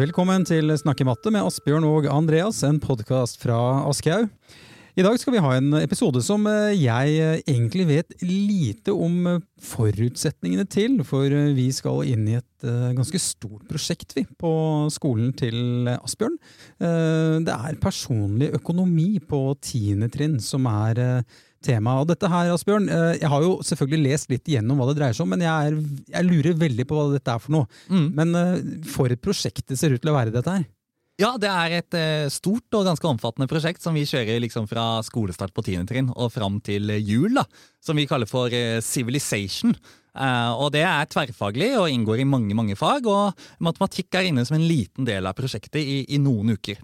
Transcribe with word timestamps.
Velkommen 0.00 0.46
til 0.48 0.72
Snakke 0.80 1.04
matte 1.04 1.28
med 1.28 1.44
Asbjørn 1.44 1.84
og 1.84 2.06
Andreas, 2.08 2.62
en 2.64 2.78
podkast 2.80 3.42
fra 3.42 3.58
Aschehoug. 3.84 4.30
I 5.00 5.04
dag 5.06 5.16
skal 5.16 5.32
vi 5.32 5.40
ha 5.40 5.50
en 5.56 5.72
episode 5.78 6.20
som 6.20 6.42
eh, 6.50 6.74
jeg 6.76 7.12
eh, 7.16 7.38
egentlig 7.48 7.86
vet 7.88 8.10
lite 8.20 8.92
om 8.92 9.14
eh, 9.30 9.38
forutsetningene 9.64 10.66
til, 10.68 10.98
for 11.08 11.32
vi 11.56 11.70
skal 11.72 12.02
inn 12.10 12.26
i 12.28 12.36
et 12.36 12.66
ganske 12.92 13.16
stort 13.22 13.62
prosjekt 13.70 14.12
vi, 14.12 14.26
på 14.36 14.50
skolen 14.92 15.30
til 15.32 15.88
Asbjørn. 15.88 16.34
Det 16.76 17.54
er 17.54 17.78
personlig 17.80 18.50
økonomi 18.58 19.14
på 19.24 19.38
tiende 19.64 20.10
trinn 20.12 20.36
som 20.44 20.68
er 20.68 21.22
tema. 21.64 21.94
Og 22.02 22.10
dette 22.10 22.28
her, 22.28 22.52
Asbjørn, 22.52 22.90
jeg 23.16 23.30
har 23.32 23.46
jo 23.46 23.54
selvfølgelig 23.64 24.10
lest 24.10 24.28
litt 24.32 24.52
igjennom 24.52 24.80
hva 24.80 24.90
det 24.90 24.98
dreier 24.98 25.16
seg 25.16 25.24
om, 25.24 25.32
men 25.32 25.46
jeg, 25.46 25.70
er, 25.70 26.04
jeg 26.18 26.28
lurer 26.28 26.60
veldig 26.66 26.88
på 26.90 27.00
hva 27.00 27.06
dette 27.14 27.32
er 27.32 27.40
for 27.40 27.56
noe. 27.56 27.80
Mm. 27.88 28.06
Men 28.20 28.84
for 28.92 29.08
et 29.08 29.24
prosjekt 29.24 29.72
det 29.72 29.80
ser 29.80 29.96
ut 29.96 30.04
til 30.04 30.12
å 30.12 30.18
være, 30.18 30.36
dette 30.36 30.58
her. 30.58 30.68
Ja, 31.20 31.34
det 31.36 31.50
er 31.52 31.72
et 31.76 31.96
uh, 31.98 32.30
stort 32.32 32.76
og 32.78 32.86
ganske 32.86 33.04
omfattende 33.04 33.48
prosjekt 33.50 33.84
som 33.84 33.96
vi 33.96 34.06
kjører 34.08 34.40
liksom 34.40 34.64
fra 34.70 35.02
skolestart 35.04 35.52
på 35.52 35.64
tiende 35.66 35.90
trinn 35.90 36.08
og 36.14 36.30
fram 36.32 36.56
til 36.64 36.94
jul. 36.96 37.34
da, 37.36 37.44
Som 37.84 38.00
vi 38.00 38.06
kaller 38.08 38.30
for 38.30 38.48
uh, 38.48 38.80
Civilization. 38.80 39.76
og 40.14 40.72
Det 40.72 40.82
er 40.82 41.06
tverrfaglig 41.06 41.74
og 41.78 41.90
inngår 41.92 42.22
i 42.22 42.24
mange 42.24 42.56
mange 42.56 42.74
fag. 42.74 43.04
og 43.06 43.36
Matematikk 43.60 44.16
er 44.16 44.30
inne 44.30 44.46
som 44.46 44.56
en 44.56 44.66
liten 44.66 45.04
del 45.04 45.28
av 45.28 45.36
prosjektet 45.36 45.82
i, 45.82 46.06
i 46.08 46.18
noen 46.18 46.56
uker. 46.56 46.80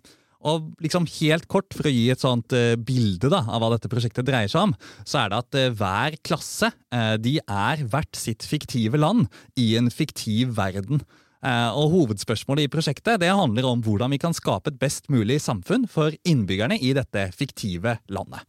Og 0.47 0.69
liksom 0.85 1.09
helt 1.17 1.49
kort, 1.49 1.73
for 1.73 1.89
å 1.89 1.91
gi 1.91 2.11
et 2.13 2.21
sånt 2.21 2.53
bilde 2.87 3.33
da, 3.33 3.41
av 3.49 3.59
hva 3.65 3.73
dette 3.73 3.91
prosjektet 3.91 4.29
dreier 4.29 4.53
seg 4.53 4.69
om, 4.69 4.77
så 5.03 5.25
er 5.25 5.33
det 5.33 5.41
at 5.43 5.59
hver 5.81 6.19
klasse 6.23 6.71
de 7.19 7.39
er 7.41 7.83
hvert 7.83 8.15
sitt 8.15 8.47
fiktive 8.47 9.01
land 9.01 9.27
i 9.59 9.73
en 9.81 9.91
fiktiv 9.91 10.55
verden. 10.61 11.03
Og 11.45 11.91
Hovedspørsmålet 11.93 12.67
i 12.67 12.71
prosjektet 12.73 13.21
det 13.23 13.29
handler 13.29 13.67
om 13.69 13.83
hvordan 13.85 14.11
vi 14.15 14.19
kan 14.23 14.35
skape 14.35 14.73
et 14.73 14.79
best 14.81 15.11
mulig 15.13 15.37
samfunn 15.45 15.85
for 15.91 16.15
innbyggerne 16.27 16.79
i 16.81 16.95
dette 16.97 17.29
fiktive 17.37 17.99
landet. 18.09 18.41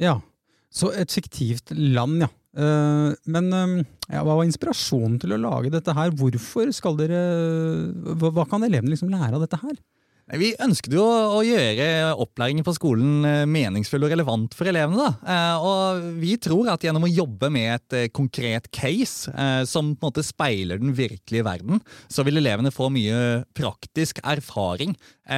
Ja, 0.00 0.16
så 0.72 0.88
et 0.96 1.12
fiktivt 1.12 1.74
land, 1.76 2.24
ja. 2.24 2.30
Men 3.28 3.52
ja, 4.08 4.24
hva 4.24 4.34
var 4.38 4.44
inspirasjonen 4.48 5.20
til 5.22 5.36
å 5.36 5.40
lage 5.40 5.70
dette 5.72 5.94
her? 5.96 6.10
Hvorfor 6.16 6.72
skal 6.74 6.98
dere 6.98 7.20
Hva 8.20 8.44
kan 8.48 8.64
elevene 8.66 8.92
liksom 8.92 9.12
lære 9.12 9.36
av 9.36 9.44
dette 9.44 9.60
her? 9.62 9.76
Vi 10.30 10.52
ønsket 10.62 10.94
jo 10.94 11.02
å 11.02 11.40
gjøre 11.44 12.14
opplæringen 12.22 12.64
på 12.64 12.74
skolen 12.76 13.26
eh, 13.26 13.42
meningsfull 13.50 14.06
og 14.06 14.12
relevant 14.14 14.54
for 14.56 14.70
elevene. 14.70 15.02
Da. 15.02 15.32
Eh, 15.34 15.64
og 15.66 16.04
vi 16.22 16.36
tror 16.40 16.70
at 16.72 16.86
gjennom 16.86 17.08
å 17.08 17.10
jobbe 17.10 17.50
med 17.52 17.72
et 17.74 17.96
eh, 17.98 18.10
konkret 18.14 18.70
case 18.72 19.32
som 19.68 19.90
på 19.92 20.06
en 20.06 20.12
måte 20.12 20.24
speiler 20.24 20.80
den 20.80 20.94
virkelige 20.96 21.44
verden, 21.46 21.82
så 22.12 22.24
vil 22.26 22.38
elevene 22.40 22.72
få 22.72 22.88
mye 22.94 23.42
praktisk 23.56 24.20
erfaring 24.22 24.94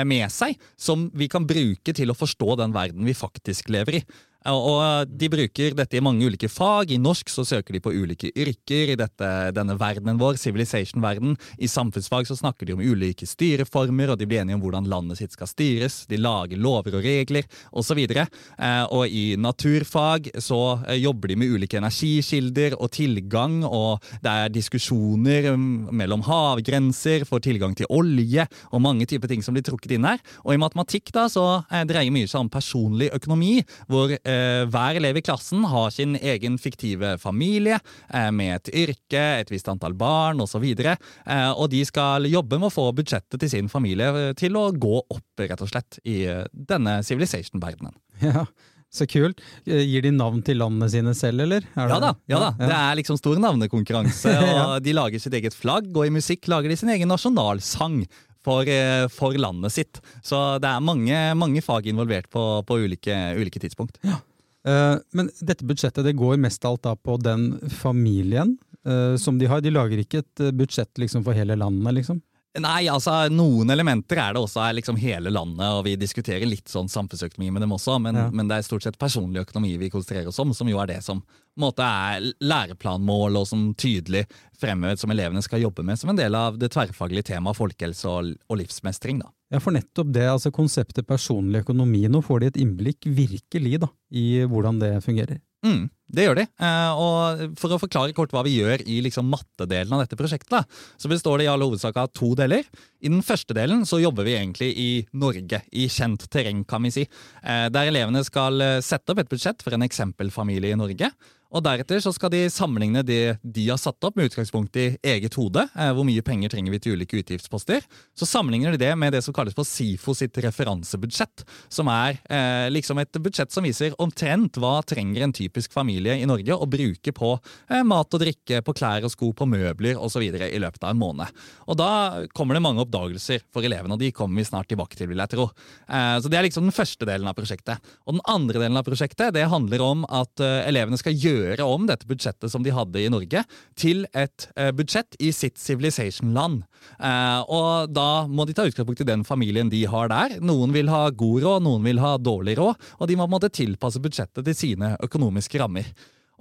med 0.09 0.31
seg 0.33 0.59
som 0.81 1.09
vi 1.17 1.29
kan 1.31 1.47
bruke 1.49 1.95
til 1.97 2.13
å 2.13 2.17
forstå 2.17 2.57
den 2.61 2.75
verden 2.75 3.05
vi 3.09 3.17
faktisk 3.17 3.73
lever 3.73 4.01
i. 4.01 4.05
Og 4.51 5.09
De 5.09 5.29
bruker 5.33 5.75
dette 5.77 5.97
i 5.97 6.03
mange 6.05 6.27
ulike 6.27 6.51
fag. 6.53 6.93
I 6.93 7.01
norsk 7.01 7.31
så 7.33 7.45
søker 7.49 7.77
de 7.77 7.81
på 7.85 7.93
ulike 7.95 8.29
yrker 8.37 8.93
i 8.93 8.99
dette, 8.99 9.31
denne 9.57 9.77
verdenen 9.81 10.19
vår, 10.21 10.37
civilization-verden. 10.41 11.37
I 11.59 11.71
samfunnsfag 11.71 12.29
så 12.29 12.37
snakker 12.37 12.69
de 12.69 12.77
om 12.77 12.83
ulike 12.83 13.27
styreformer, 13.29 14.13
og 14.13 14.19
de 14.21 14.29
blir 14.29 14.43
enige 14.43 14.59
om 14.59 14.65
hvordan 14.65 14.89
landet 14.91 15.21
sitt 15.21 15.37
skal 15.37 15.49
styres. 15.49 16.03
De 16.11 16.19
lager 16.21 16.61
lover 16.61 16.99
og 16.99 17.07
regler 17.07 17.49
osv. 17.73 18.03
Og, 18.05 18.21
eh, 18.59 18.85
og 18.85 19.09
i 19.09 19.25
naturfag 19.41 20.29
så 20.43 20.61
eh, 20.89 21.01
jobber 21.01 21.33
de 21.33 21.39
med 21.41 21.55
ulike 21.55 21.81
energikilder 21.81 22.77
og 22.77 22.93
tilgang, 22.97 23.63
og 23.65 24.05
det 24.25 24.35
er 24.35 24.53
diskusjoner 24.53 25.55
mm, 25.55 25.89
mellom 25.97 26.25
havgrenser 26.27 27.25
for 27.29 27.41
tilgang 27.45 27.77
til 27.79 27.89
olje 27.89 28.45
og 28.73 28.85
mange 28.85 29.09
typer 29.09 29.31
ting 29.31 29.45
som 29.45 29.57
blir 29.57 29.65
trukket 29.65 29.97
inn 29.97 30.09
her. 30.09 30.21
Og 30.45 30.53
i 30.53 30.61
matematikk 30.61 31.15
da 31.17 31.31
så 31.33 31.47
eh, 31.71 31.89
dreier 31.89 32.13
mye 32.13 32.29
seg 32.29 32.45
om 32.45 32.53
personlig 32.53 33.09
økonomi, 33.15 33.57
hvor 33.89 34.13
Eh, 34.34 34.34
hver 34.71 34.99
elev 35.01 35.19
i 35.21 35.25
klassen 35.25 35.65
har 35.71 35.93
sin 35.95 36.17
egen 36.17 36.59
fiktive 36.61 37.15
familie 37.23 37.79
eh, 38.09 38.31
med 38.35 38.57
et 38.59 38.73
yrke, 38.85 39.25
et 39.41 39.51
visst 39.53 39.71
antall 39.71 39.97
barn 39.99 40.43
osv. 40.45 40.65
Og, 40.65 40.85
eh, 40.87 41.51
og 41.53 41.71
de 41.73 41.83
skal 41.89 42.29
jobbe 42.31 42.61
med 42.61 42.71
å 42.71 42.75
få 42.75 42.91
budsjettet 42.97 43.41
til 43.41 43.53
sin 43.53 43.73
familie 43.73 44.35
til 44.39 44.61
å 44.61 44.69
gå 44.71 45.01
opp, 45.03 45.27
rett 45.41 45.65
og 45.65 45.73
slett, 45.73 46.01
i 46.05 46.23
denne 46.53 47.01
civilization-verdenen. 47.07 47.97
Ja. 48.25 48.47
Så 48.95 49.09
kult. 49.11 49.41
Gir 49.67 50.05
de 50.05 50.13
navn 50.15 50.39
til 50.47 50.61
landene 50.61 50.87
sine 50.93 51.17
selv, 51.19 51.43
eller? 51.49 51.65
Ja 51.75 51.99
da, 51.99 52.13
ja 52.31 52.39
da. 52.39 52.51
Det 52.61 52.77
er 52.77 52.99
liksom 53.01 53.19
stor 53.19 53.41
navnekonkurranse. 53.43 54.35
og 54.53 54.77
De 54.87 54.95
lager 54.95 55.23
sitt 55.23 55.35
eget 55.35 55.57
flagg, 55.59 55.91
og 55.97 56.07
i 56.07 56.15
musikk 56.15 56.47
lager 56.53 56.71
de 56.71 56.79
sin 56.79 56.93
egen 56.95 57.11
nasjonalsang 57.11 58.05
for, 58.45 58.69
eh, 58.69 59.07
for, 59.09 59.37
landet 59.41 59.73
sitt. 59.73 60.01
Så 60.23 60.59
det 60.63 60.69
er 60.71 60.85
mange, 60.85 61.19
mange 61.39 61.63
fag 61.65 61.89
involvert 61.91 62.29
på, 62.33 62.45
på 62.67 62.79
ulike, 62.85 63.17
ulike, 63.39 63.63
tidspunkt. 63.63 63.99
Ja. 64.05 64.21
Uh, 64.65 64.97
men 65.13 65.29
dette 65.45 65.67
budsjettet 65.69 66.07
det 66.07 66.15
går 66.17 66.39
mest 66.41 66.63
alt 66.65 66.87
da 66.87 66.95
på 66.97 67.19
den 67.21 67.59
familien 67.69 68.55
uh, 68.89 69.13
som 69.21 69.37
de 69.41 69.49
har. 69.51 69.61
De 69.61 69.73
lager 69.73 70.01
ikke 70.01 70.23
et 70.23 70.45
budsjett 70.57 71.03
liksom, 71.03 71.25
for 71.27 71.37
hele 71.37 71.57
landet, 71.61 71.99
liksom? 71.99 72.23
Nei, 72.55 72.85
altså 72.87 73.25
noen 73.35 73.73
elementer 73.75 74.21
er 74.23 74.35
det 74.37 74.43
også 74.45 74.61
er 74.63 74.77
liksom 74.77 74.99
hele 75.03 75.33
landet, 75.33 75.65
og 75.75 75.81
vi 75.89 75.97
diskuterer 75.99 76.47
litt 76.47 76.71
sånn 76.71 76.87
samfunnsøkonomi 76.91 77.49
med 77.51 77.65
dem 77.65 77.73
også, 77.75 77.97
men, 77.99 78.19
ja. 78.21 78.29
men, 78.31 78.47
det 78.51 78.61
er 78.61 78.67
stort 78.69 78.85
sett 78.87 78.99
personlig 79.01 79.43
økonomi 79.43 79.73
vi 79.81 79.91
konsentrerer 79.91 80.31
oss 80.31 80.39
om, 80.39 80.53
som 80.55 80.71
jo 80.71 80.79
er 80.79 80.93
det 80.93 81.01
som 81.03 81.25
måte, 81.59 81.83
er 81.83 82.29
læreplanmål, 82.39 83.41
og 83.41 83.49
som 83.51 83.67
tydelig 83.75 84.23
fremhevet 84.61 85.03
som 85.03 85.11
elevene 85.11 85.43
skal 85.43 85.65
jobbe 85.65 85.83
med 85.87 85.99
som 85.99 86.13
en 86.13 86.21
del 86.21 86.39
av 86.39 86.61
det 86.61 86.71
tverrfaglige 86.75 87.33
temaet 87.33 87.59
folkehelse 87.59 88.11
og, 88.11 88.31
og 88.47 88.63
livsmestring. 88.63 89.19
da. 89.25 89.33
Ja, 89.51 89.59
for 89.63 89.75
nettopp 89.75 90.15
det, 90.15 90.29
altså 90.31 90.55
konseptet 90.55 91.11
personlig 91.11 91.65
økonomi, 91.65 92.05
nå 92.07 92.23
får 92.23 92.45
de 92.45 92.53
et 92.53 92.63
innblikk 92.63 93.11
virkelig 93.19 93.83
da, 93.83 93.91
i 94.15 94.45
hvordan 94.47 94.79
det 94.83 94.95
fungerer. 95.03 95.43
Mm, 95.67 95.89
det 96.13 96.27
gjør 96.27 96.39
de. 96.39 96.45
Eh, 96.61 97.01
og 97.01 97.55
For 97.61 97.75
å 97.75 97.81
forklare 97.81 98.15
kort 98.17 98.35
hva 98.35 98.45
vi 98.47 98.59
gjør 98.59 98.85
i 98.85 99.01
liksom 99.05 99.31
mattedelen 99.33 99.95
av 99.97 100.05
dette 100.05 100.19
prosjektet, 100.19 100.69
så 101.01 101.11
består 101.11 101.41
det 101.41 101.47
i 101.47 101.53
all 101.53 101.65
hovedsak 101.65 101.97
av 102.01 102.11
to 102.13 102.35
deler. 102.39 102.67
I 103.05 103.13
den 103.13 103.25
første 103.25 103.57
delen 103.57 103.87
så 103.89 104.01
jobber 104.03 104.29
vi 104.29 104.37
egentlig 104.37 104.71
i 104.81 104.91
Norge, 105.17 105.63
i 105.73 105.89
kjent 105.93 106.27
terreng, 106.33 106.65
kan 106.69 106.85
vi 106.85 106.93
si. 106.95 107.07
Eh, 107.43 107.69
der 107.73 107.91
elevene 107.91 108.25
skal 108.27 108.61
eh, 108.65 108.83
sette 108.85 109.15
opp 109.15 109.25
et 109.25 109.33
budsjett 109.33 109.65
for 109.65 109.77
en 109.77 109.87
eksempelfamilie 109.87 110.75
i 110.75 110.81
Norge. 110.81 111.11
Og 111.55 111.63
Deretter 111.63 112.01
så 112.03 112.11
skal 112.11 112.33
de 112.35 112.41
sammenligne 112.51 113.05
det 113.07 113.37
de 113.43 113.69
har 113.69 113.79
satt 113.79 114.03
opp 114.03 114.17
med 114.19 114.27
utgangspunkt 114.27 114.75
i 114.81 114.89
eget 115.07 115.37
hode. 115.39 115.63
Eh, 115.79 115.93
hvor 115.95 116.07
mye 116.07 116.23
penger 116.27 116.51
trenger 116.51 116.75
vi 116.75 116.81
til 116.83 116.97
ulike 116.99 117.21
utgiftsposter. 117.21 117.85
Så 118.19 118.27
sammenligner 118.27 118.75
de 118.75 118.81
det 118.83 118.91
med 118.99 119.15
det 119.15 119.21
som 119.23 119.35
kalles 119.37 119.55
for 119.55 119.69
SIFO 119.69 120.17
sitt 120.19 120.35
referansebudsjett. 120.43 121.45
Som 121.71 121.91
er 121.93 122.19
eh, 122.27 122.67
liksom 122.75 122.99
et 122.99 123.21
budsjett 123.23 123.55
som 123.55 123.67
viser 123.67 123.95
omtrent 124.03 124.59
hva 124.59 124.81
trenger 124.83 125.29
en 125.29 125.35
typisk 125.37 125.75
familie 125.77 126.17
i 126.19 126.27
Norge 126.27 126.59
å 126.59 126.67
bruke 126.67 127.15
på 127.15 127.31
eh, 127.39 127.85
mat 127.87 128.19
og 128.19 128.25
drikke, 128.25 128.65
på 128.67 128.75
klær 128.75 129.07
og 129.07 129.15
sko, 129.15 129.31
på 129.31 129.47
møbler 129.47 130.01
osv. 130.03 130.27
i 130.27 130.63
løpet 130.63 130.83
av 130.83 130.91
en 130.91 131.03
måned. 131.05 131.45
Og 131.69 131.79
Da 131.79 131.93
kommer 132.35 132.59
det 132.59 132.65
mange 132.67 132.83
oppdagelser 132.83 133.47
for 133.55 133.63
elevene, 133.63 133.95
og 133.95 134.03
de 134.03 134.11
kommer 134.11 134.43
vi 134.43 134.49
snart 134.51 134.73
tilbake 134.73 134.99
til, 134.99 135.13
vil 135.13 135.23
jeg 135.23 135.37
tro. 135.37 135.47
Eh, 135.87 136.19
så 136.19 136.27
Det 136.27 136.41
er 136.41 136.49
liksom 136.49 136.67
den 136.67 136.75
første 136.75 137.07
delen 137.07 137.31
av 137.31 137.39
prosjektet. 137.39 137.79
Og 138.09 138.19
Den 138.19 138.27
andre 138.27 138.59
delen 138.59 138.83
av 138.83 138.91
prosjektet 138.91 139.31
det 139.39 139.47
handler 139.47 139.87
om 139.87 140.03
at 140.11 140.43
eh, 140.43 140.67
elevene 140.67 140.99
skal 140.99 141.15
gjøre 141.15 141.44
gjøre 141.45 141.69
om 141.69 141.87
dette 141.89 142.09
budsjettet 142.09 142.53
som 142.53 142.65
de 142.65 142.75
hadde 142.75 143.03
i 143.03 143.11
Norge, 143.13 143.45
til 143.79 144.05
et 144.13 144.49
eh, 144.57 144.73
budsjett 144.77 145.19
i 145.23 145.31
sitt 145.35 145.61
civilization-land. 145.61 146.65
Eh, 146.99 147.41
og 147.53 147.93
da 147.95 148.25
må 148.29 148.47
de 148.49 148.57
ta 148.57 148.67
utgangspunkt 148.69 149.05
i 149.05 149.09
den 149.09 149.25
familien 149.29 149.73
de 149.73 149.85
har 149.91 150.11
der. 150.13 150.39
Noen 150.45 150.75
vil 150.75 150.91
ha 150.93 151.07
god 151.11 151.47
råd, 151.47 151.67
noen 151.67 151.87
vil 151.87 152.03
ha 152.03 152.17
dårlig 152.19 152.59
råd, 152.61 152.91
og 152.99 153.09
de 153.09 153.19
må 153.19 153.25
på 153.25 153.33
en 153.33 153.37
måte 153.39 153.55
tilpasse 153.55 154.03
budsjettet 154.03 154.45
til 154.45 154.59
sine 154.59 154.95
økonomiske 155.05 155.61
rammer. 155.63 155.89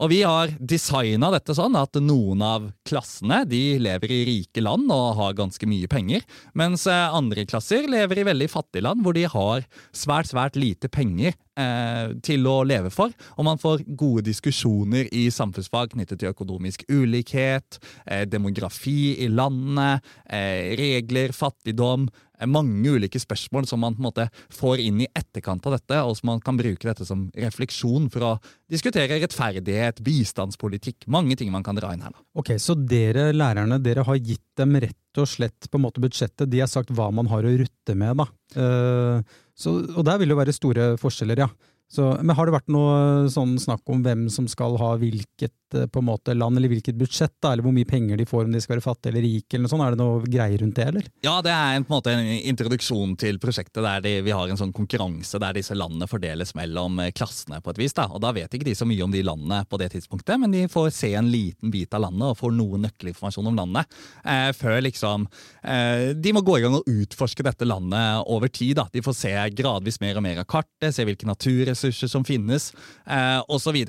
Og 0.01 0.09
vi 0.09 0.23
har 0.25 0.53
designa 0.57 1.29
dette 1.33 1.53
sånn 1.53 1.75
at 1.77 1.97
noen 2.01 2.41
av 2.45 2.65
klassene 2.87 3.43
de 3.45 3.77
lever 3.81 4.13
i 4.15 4.21
rike 4.29 4.63
land 4.63 4.89
og 4.93 5.19
har 5.19 5.37
ganske 5.37 5.69
mye 5.69 5.89
penger, 5.91 6.25
mens 6.57 6.87
eh, 6.89 7.13
andre 7.13 7.45
klasser 7.49 7.85
lever 7.89 8.23
i 8.23 8.27
veldig 8.31 8.49
fattige 8.49 8.87
land 8.87 9.03
hvor 9.05 9.13
de 9.17 9.27
har 9.29 9.67
svært, 9.93 10.31
svært 10.31 10.57
lite 10.57 10.89
penger 10.89 11.35
eh, 11.59 12.15
til 12.25 12.49
å 12.49 12.57
leve 12.65 12.89
for. 12.93 13.13
Og 13.37 13.47
man 13.47 13.61
får 13.61 13.85
gode 13.99 14.25
diskusjoner 14.25 15.11
i 15.13 15.27
samfunnsfag 15.33 15.93
knyttet 15.93 16.23
til 16.23 16.33
økonomisk 16.33 16.87
ulikhet, 16.89 17.77
eh, 18.07 18.25
demografi 18.25 19.13
i 19.21 19.29
landet, 19.29 20.01
regler, 20.33 21.33
fattigdom 21.35 22.07
mange 22.49 22.95
ulike 22.95 23.21
spørsmål 23.21 23.67
som 23.69 23.81
man 23.83 23.95
på 23.95 24.03
en 24.03 24.07
måte 24.07 24.27
får 24.53 24.83
inn 24.83 25.01
i 25.03 25.09
etterkant 25.15 25.65
av 25.69 25.77
dette, 25.77 25.99
og 26.03 26.15
som 26.17 26.31
man 26.33 26.43
kan 26.43 26.57
bruke 26.59 26.87
dette 26.87 27.07
som 27.07 27.25
refleksjon 27.37 28.09
for 28.13 28.27
å 28.27 28.33
diskutere 28.71 29.19
rettferdighet, 29.21 30.01
bistandspolitikk, 30.05 31.07
mange 31.11 31.37
ting 31.39 31.51
man 31.53 31.65
kan 31.65 31.77
dra 31.77 31.93
inn 31.93 32.05
her. 32.05 32.15
Ok, 32.37 32.55
Så 32.61 32.75
dere 32.75 33.31
lærerne, 33.35 33.81
dere 33.83 34.05
har 34.07 34.19
gitt 34.19 34.45
dem 34.59 34.77
rett 34.81 35.21
og 35.21 35.29
slett 35.29 35.69
på 35.69 35.79
en 35.79 35.85
måte 35.85 36.01
budsjettet, 36.03 36.49
de 36.49 36.63
har 36.63 36.71
sagt 36.71 36.93
hva 36.93 37.11
man 37.13 37.29
har 37.31 37.45
å 37.45 37.57
rutte 37.63 37.95
med, 37.97 38.17
da. 38.21 38.29
Uh, 38.57 39.43
så, 39.57 39.77
og 39.93 40.03
der 40.07 40.19
vil 40.21 40.33
det 40.33 40.39
være 40.39 40.55
store 40.55 40.93
forskjeller, 41.01 41.45
ja. 41.45 41.51
Så, 41.93 42.07
men 42.25 42.33
har 42.33 42.47
det 42.47 42.55
vært 42.55 42.71
noe 42.73 43.27
sånn 43.29 43.57
snakk 43.61 43.85
om 43.93 44.01
hvem 44.01 44.25
som 44.33 44.47
skal 44.49 44.79
ha 44.81 44.95
hvilket 44.97 45.53
på 45.73 46.01
en 46.01 46.07
måte 46.07 46.35
land, 46.37 46.57
eller 46.57 46.71
hvilket 46.71 46.97
budsjett, 46.99 47.35
da, 47.43 47.53
eller 47.53 47.65
hvor 47.65 47.75
mye 47.75 47.87
penger 47.89 48.19
de 48.19 48.27
får 48.29 48.47
om 48.47 48.53
de 48.55 48.61
skal 48.63 48.75
være 48.77 48.85
fattige 48.85 49.13
eller 49.13 49.25
rike, 49.25 49.55
eller 49.55 49.65
noe 49.65 49.73
sånt? 49.73 49.85
Er 49.85 49.95
det 49.95 50.01
noe 50.01 50.31
greier 50.33 50.63
rundt 50.63 50.77
det, 50.79 50.87
eller? 50.91 51.07
Ja, 51.25 51.35
det 51.45 51.53
er 51.53 51.77
en, 51.77 51.85
på 51.87 51.93
en 51.93 51.97
måte 51.97 52.13
en 52.13 52.31
introduksjon 52.53 53.15
til 53.19 53.39
prosjektet 53.43 53.83
der 53.83 54.03
de, 54.05 54.13
vi 54.25 54.35
har 54.35 54.49
en 54.49 54.59
sånn 54.59 54.73
konkurranse 54.75 55.39
der 55.41 55.57
disse 55.57 55.75
landene 55.77 56.07
fordeles 56.09 56.53
mellom 56.57 56.99
eh, 57.03 57.11
klassene 57.15 57.61
på 57.63 57.73
et 57.73 57.81
vis. 57.83 57.95
da, 57.97 58.07
og 58.11 58.21
Da 58.23 58.33
vet 58.35 58.53
ikke 58.53 58.69
de 58.69 58.75
så 58.77 58.87
mye 58.89 59.03
om 59.05 59.13
de 59.13 59.23
landene 59.25 59.63
på 59.69 59.79
det 59.81 59.91
tidspunktet, 59.95 60.39
men 60.41 60.53
de 60.53 60.65
får 60.71 60.91
se 60.95 61.13
en 61.17 61.31
liten 61.31 61.71
bit 61.73 61.93
av 61.93 62.05
landet 62.05 62.29
og 62.33 62.39
får 62.39 62.55
noe 62.55 62.81
nøkkelinformasjon 62.85 63.49
om 63.51 63.59
landet. 63.59 63.97
Eh, 64.23 64.51
før 64.57 64.79
liksom 64.85 65.27
eh, 65.63 66.13
De 66.17 66.33
må 66.35 66.43
gå 66.45 66.57
i 66.59 66.65
gang 66.65 66.77
og 66.77 66.87
utforske 66.89 67.45
dette 67.45 67.67
landet 67.67 68.23
over 68.31 68.51
tid. 68.51 68.75
da, 68.79 68.87
De 68.93 69.03
får 69.03 69.17
se 69.17 69.33
gradvis 69.57 69.99
mer 70.03 70.19
og 70.19 70.25
mer 70.25 70.43
av 70.43 70.47
kartet, 70.49 70.93
se 70.93 71.05
hvilke 71.07 71.27
naturressurser 71.29 72.11
som 72.11 72.25
finnes, 72.27 72.71
eh, 73.07 73.39
osv. 73.47 73.79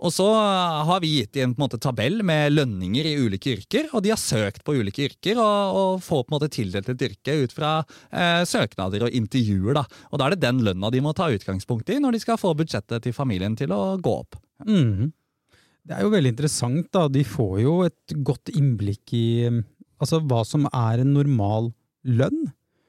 Og 0.00 0.12
så 0.14 0.26
har 0.86 1.00
vi 1.02 1.25
gitt 1.26 1.36
i 1.36 1.42
en, 1.44 1.52
en 1.52 1.60
måte, 1.60 1.80
tabell 1.82 2.22
med 2.26 2.54
lønninger 2.54 3.10
i 3.10 3.16
ulike 3.20 3.56
yrker, 3.56 3.90
og 3.92 4.04
de 4.06 4.14
har 4.14 4.20
søkt 4.20 4.64
på 4.64 4.78
ulike 4.78 5.10
yrker 5.10 5.40
og, 5.42 5.76
og 5.80 6.04
får 6.06 6.24
på 6.24 6.32
en 6.32 6.36
måte 6.38 6.50
tildelt 6.54 6.90
et 6.92 7.06
yrke 7.10 7.36
ut 7.42 7.54
fra 7.54 7.76
eh, 7.82 8.42
søknader 8.48 9.06
og 9.06 9.14
intervjuer. 9.20 9.76
da. 9.76 9.84
Og 10.10 10.20
Da 10.20 10.26
er 10.26 10.36
det 10.36 10.44
den 10.46 10.64
lønna 10.66 10.90
de 10.94 11.04
må 11.04 11.14
ta 11.16 11.28
utgangspunkt 11.34 11.90
i 11.92 12.00
når 12.02 12.16
de 12.16 12.24
skal 12.24 12.40
få 12.40 12.54
budsjettet 12.56 13.04
til 13.04 13.16
familien 13.16 13.58
til 13.58 13.74
å 13.74 13.96
gå 14.00 14.18
opp. 14.22 14.38
Mm. 14.64 15.12
Det 15.86 15.94
er 15.94 16.02
jo 16.02 16.12
veldig 16.14 16.34
interessant. 16.34 16.90
da. 16.94 17.06
De 17.12 17.22
får 17.26 17.56
jo 17.62 17.80
et 17.86 18.16
godt 18.26 18.50
innblikk 18.54 19.14
i 19.14 19.26
altså, 20.00 20.22
hva 20.22 20.42
som 20.46 20.66
er 20.72 21.02
en 21.02 21.14
normal 21.14 21.72
lønn. 22.06 22.46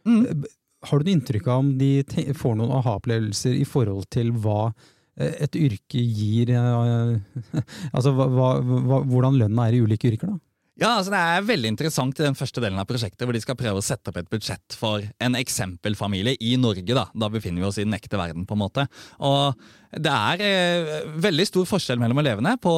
Mm. 0.08 0.46
Har 0.88 1.00
du 1.00 1.08
noe 1.08 1.18
inntrykk 1.18 1.50
av 1.50 1.64
om 1.64 1.74
de 1.80 1.92
får 2.38 2.58
noen 2.58 2.74
aha-opplevelser 2.80 3.58
i 3.58 3.66
forhold 3.68 4.08
til 4.14 4.32
hva 4.32 4.70
eh, 4.70 4.94
et 5.18 5.56
yrke 5.58 6.02
gir 6.02 6.52
Altså 7.96 8.14
hva, 8.14 8.28
hva, 8.30 9.02
hvordan 9.02 9.40
lønna 9.40 9.68
er 9.68 9.78
i 9.78 9.82
ulike 9.82 10.12
yrker, 10.12 10.36
da? 10.36 10.42
Ja, 10.78 10.92
altså 11.00 11.10
Det 11.10 11.20
er 11.20 11.46
veldig 11.48 11.70
interessant 11.74 12.20
i 12.20 12.26
den 12.28 12.38
første 12.38 12.62
delen 12.62 12.78
av 12.78 12.86
prosjektet, 12.90 13.24
hvor 13.26 13.34
de 13.34 13.42
skal 13.42 13.58
prøve 13.58 13.82
å 13.82 13.86
sette 13.86 14.12
opp 14.12 14.20
et 14.22 14.30
budsjett 14.30 14.76
for 14.78 15.02
en 15.02 15.38
eksempelfamilie 15.40 16.36
i 16.46 16.54
Norge. 16.62 16.86
Da 16.94 17.08
Da 17.18 17.30
befinner 17.34 17.64
vi 17.64 17.68
oss 17.70 17.80
i 17.82 17.86
den 17.88 17.98
ekte 17.98 18.20
verden. 18.20 18.46
på 18.46 18.54
en 18.54 18.62
måte. 18.62 18.86
Og 19.20 19.56
Det 19.90 20.12
er 20.12 20.42
eh, 20.44 21.08
veldig 21.18 21.48
stor 21.48 21.66
forskjell 21.66 21.98
mellom 21.98 22.20
elevene 22.20 22.58
på 22.62 22.70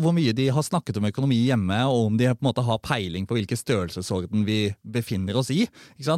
hvor 0.00 0.12
mye 0.16 0.32
de 0.34 0.48
har 0.48 0.62
snakket 0.62 0.96
om 0.96 1.06
økonomi 1.06 1.46
hjemme, 1.46 1.78
og 1.86 2.06
om 2.06 2.16
de 2.16 2.26
på 2.26 2.42
en 2.42 2.48
måte 2.48 2.64
har 2.64 2.78
peiling 2.78 3.26
på 3.26 3.36
hvilken 3.36 3.56
størrelsesorden 3.56 4.44
vi 4.44 4.74
befinner 4.82 5.36
oss 5.36 5.50
i. 5.50 5.68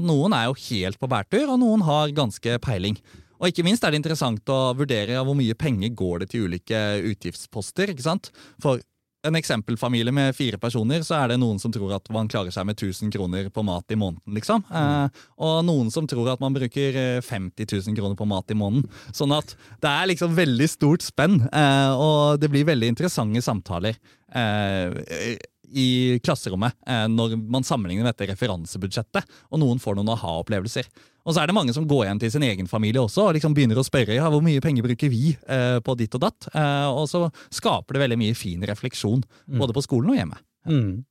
Noen 0.01 0.33
er 0.33 0.47
jo 0.47 0.57
helt 0.71 0.99
på 0.99 1.11
bærtur, 1.11 1.51
og 1.51 1.61
noen 1.61 1.83
har 1.83 2.15
ganske 2.17 2.59
peiling. 2.65 2.97
Og 3.41 3.51
ikke 3.51 3.65
minst 3.67 3.85
er 3.85 3.93
det 3.93 4.03
interessant 4.03 4.53
å 4.53 4.61
vurdere 4.77 5.23
hvor 5.25 5.37
mye 5.39 5.57
penger 5.59 5.95
går 5.97 6.23
det 6.25 6.33
til 6.33 6.47
ulike 6.49 6.83
utgiftsposter. 7.13 7.93
ikke 7.93 8.07
sant? 8.07 8.31
For 8.63 8.81
en 9.27 9.37
eksempelfamilie 9.39 10.13
med 10.15 10.37
fire 10.37 10.59
personer, 10.61 11.03
så 11.03 11.17
er 11.19 11.33
det 11.33 11.39
noen 11.41 11.59
som 11.59 11.73
tror 11.75 11.97
at 11.97 12.07
man 12.15 12.29
klarer 12.31 12.55
seg 12.55 12.67
med 12.69 12.77
1000 12.79 13.11
kroner 13.15 13.49
på 13.51 13.65
mat 13.67 13.91
i 13.91 13.99
måneden. 13.99 14.35
liksom. 14.37 14.63
Mm. 14.69 14.77
Eh, 14.79 15.25
og 15.43 15.57
noen 15.67 15.91
som 15.95 16.07
tror 16.07 16.31
at 16.33 16.43
man 16.43 16.55
bruker 16.55 17.01
50 17.25 17.65
eh, 17.65 17.73
000 17.89 17.99
kroner 17.99 18.19
på 18.19 18.29
mat 18.29 18.55
i 18.55 18.59
måneden. 18.59 18.87
Sånn 19.17 19.35
at 19.35 19.57
det 19.83 19.91
er 19.91 20.13
liksom 20.13 20.37
veldig 20.37 20.71
stort 20.71 21.07
spenn, 21.07 21.41
eh, 21.51 21.91
og 21.91 22.39
det 22.43 22.53
blir 22.53 22.69
veldig 22.69 22.93
interessante 22.95 23.43
samtaler. 23.45 23.99
Eh, 24.37 25.37
i 25.67 26.19
klasserommet 26.23 26.77
eh, 26.87 27.07
når 27.11 27.37
man 27.51 27.67
sammenligner 27.67 28.07
dette 28.07 28.31
referansebudsjettet, 28.31 29.27
og 29.51 29.63
noen 29.63 29.83
får 29.83 29.99
noen 29.99 30.15
aha-opplevelser. 30.15 30.87
Og 31.27 31.35
så 31.35 31.43
er 31.43 31.51
det 31.51 31.57
mange 31.57 31.75
som 31.75 31.87
går 31.91 32.05
igjen 32.05 32.23
til 32.23 32.33
sin 32.37 32.47
egen 32.47 32.69
familie 32.71 33.03
også 33.03 33.27
og 33.27 33.35
liksom 33.37 33.55
begynner 33.57 33.81
å 33.81 33.87
spørre 33.87 34.15
ja, 34.15 34.29
hvor 34.31 34.45
mye 34.47 34.63
penger 34.63 34.87
bruker 34.87 35.11
vi 35.11 35.35
eh, 35.35 35.79
på 35.83 35.97
ditt 35.99 36.15
og 36.15 36.23
datt. 36.23 36.49
Eh, 36.55 36.87
og 36.87 37.09
så 37.11 37.27
skaper 37.51 37.97
det 37.97 38.05
veldig 38.05 38.21
mye 38.21 38.39
fin 38.39 38.63
refleksjon, 38.71 39.25
mm. 39.27 39.59
både 39.59 39.77
på 39.77 39.85
skolen 39.85 40.15
og 40.15 40.21
hjemme. 40.21 40.41
Mm. 40.71 41.05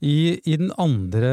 I, 0.00 0.16
I, 0.40 0.56
den 0.58 0.72
andre 0.80 1.30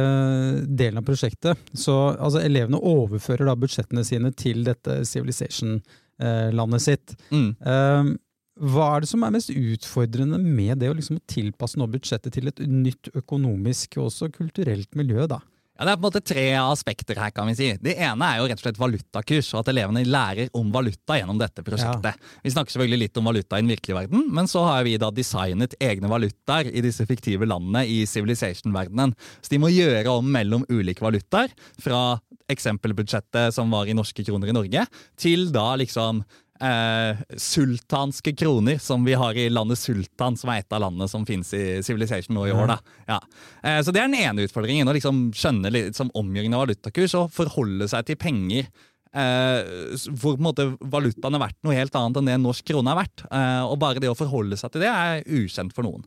delen 0.68 1.00
av 1.02 1.08
prosjektet, 1.08 1.58
så 1.74 1.96
altså 2.14 2.44
elevene 2.44 2.78
overfører 2.78 3.48
da 3.50 3.56
budsjettene 3.58 4.04
sine 4.06 4.30
til 4.38 4.62
dette 4.68 5.00
Civilization-landet 5.10 6.84
sitt. 6.84 7.16
Mm. 7.32 7.50
Um, 7.64 8.14
hva 8.58 8.88
er 8.96 9.04
det 9.04 9.10
som 9.10 9.26
er 9.26 9.34
mest 9.34 9.52
utfordrende 9.54 10.40
med 10.42 10.80
det 10.82 10.90
å 10.92 10.96
liksom 10.98 11.20
tilpasse 11.30 11.78
nå 11.80 11.88
budsjettet 11.94 12.34
til 12.34 12.50
et 12.50 12.62
nytt 12.66 13.12
økonomisk 13.18 14.00
og 14.00 14.10
også 14.12 14.32
kulturelt 14.34 14.98
miljø? 14.98 15.28
da? 15.30 15.42
Ja, 15.78 15.86
Det 15.86 15.92
er 15.92 15.98
på 15.98 16.02
en 16.02 16.08
måte 16.08 16.24
tre 16.26 16.46
aspekter 16.58 17.20
her. 17.22 17.32
kan 17.32 17.48
vi 17.48 17.56
si. 17.56 17.68
Det 17.78 17.96
ene 17.98 18.26
er 18.26 18.40
jo 18.40 18.48
rett 18.50 18.58
og 18.58 18.66
slett 18.66 18.80
valutakurs, 18.82 19.54
og 19.54 19.60
at 19.62 19.70
elevene 19.74 20.06
lærer 20.06 20.50
om 20.58 20.72
valuta 20.72 21.20
gjennom 21.20 21.38
dette 21.38 21.62
prosjektet. 21.62 22.16
Ja. 22.18 22.40
Vi 22.44 22.54
snakker 22.54 22.74
selvfølgelig 22.74 23.00
litt 23.04 23.18
om 23.18 23.30
valuta 23.30 23.58
i 23.60 23.62
den 23.62 23.70
virkelige 23.70 24.00
verden, 24.00 24.26
men 24.34 24.48
så 24.48 24.64
har 24.66 24.84
vi 24.88 24.98
da 24.98 25.12
designet 25.12 25.76
egne 25.80 26.10
valutaer 26.10 26.72
i 26.74 26.82
disse 26.82 27.06
fiktive 27.06 27.46
landene 27.46 27.86
i 27.86 28.06
civilization-verdenen. 28.10 29.14
Så 29.42 29.54
de 29.54 29.62
må 29.62 29.70
gjøre 29.70 30.18
om 30.18 30.26
mellom 30.32 30.66
ulike 30.70 31.06
valutaer, 31.06 31.54
fra 31.80 32.20
eksempelbudsjettet 32.50 33.54
som 33.54 33.70
var 33.72 33.88
i 33.88 33.96
norske 33.98 34.24
kroner 34.26 34.50
i 34.50 34.56
Norge, 34.56 34.86
til 35.20 35.50
da 35.54 35.76
liksom 35.80 36.24
eh, 36.64 37.22
sultanske 37.38 38.34
kroner, 38.38 38.80
som 38.82 39.06
vi 39.06 39.16
har 39.18 39.38
i 39.38 39.48
landet 39.50 39.80
Sultan, 39.80 40.38
som 40.40 40.52
er 40.52 40.64
et 40.64 40.76
av 40.76 40.84
landene 40.84 41.08
som 41.12 41.26
finnes 41.28 41.50
i 41.54 41.80
Civilization 41.86 42.38
nå 42.38 42.48
i 42.48 42.56
år. 42.56 42.76
Ja. 43.08 43.22
Eh, 43.64 43.80
så 43.84 43.94
det 43.94 44.04
er 44.04 44.12
den 44.12 44.20
ene 44.20 44.48
utfordringen, 44.48 44.90
å 44.90 44.96
liksom 44.98 45.28
skjønne 45.38 45.74
liksom, 45.74 46.12
omgjøringen 46.18 46.58
av 46.58 46.66
valutakurs 46.66 47.18
og 47.20 47.34
forholde 47.36 47.90
seg 47.92 48.10
til 48.10 48.20
penger. 48.22 48.70
Eh, 49.18 49.96
hvor 50.20 50.36
på 50.36 50.42
en 50.42 50.46
måte 50.50 50.68
valutaen 50.82 51.38
er 51.38 51.46
verdt 51.48 51.60
noe 51.66 51.78
helt 51.78 51.96
annet 51.98 52.20
enn 52.20 52.30
det 52.30 52.38
norsk 52.44 52.68
krone 52.68 52.94
er 52.94 53.02
verdt. 53.02 53.26
Eh, 53.32 53.64
og 53.66 53.80
bare 53.82 54.04
det 54.04 54.12
å 54.12 54.20
forholde 54.20 54.60
seg 54.60 54.74
til 54.74 54.86
det 54.86 54.92
er 54.94 55.26
ukjent 55.26 55.76
for 55.76 55.88
noen. 55.88 56.06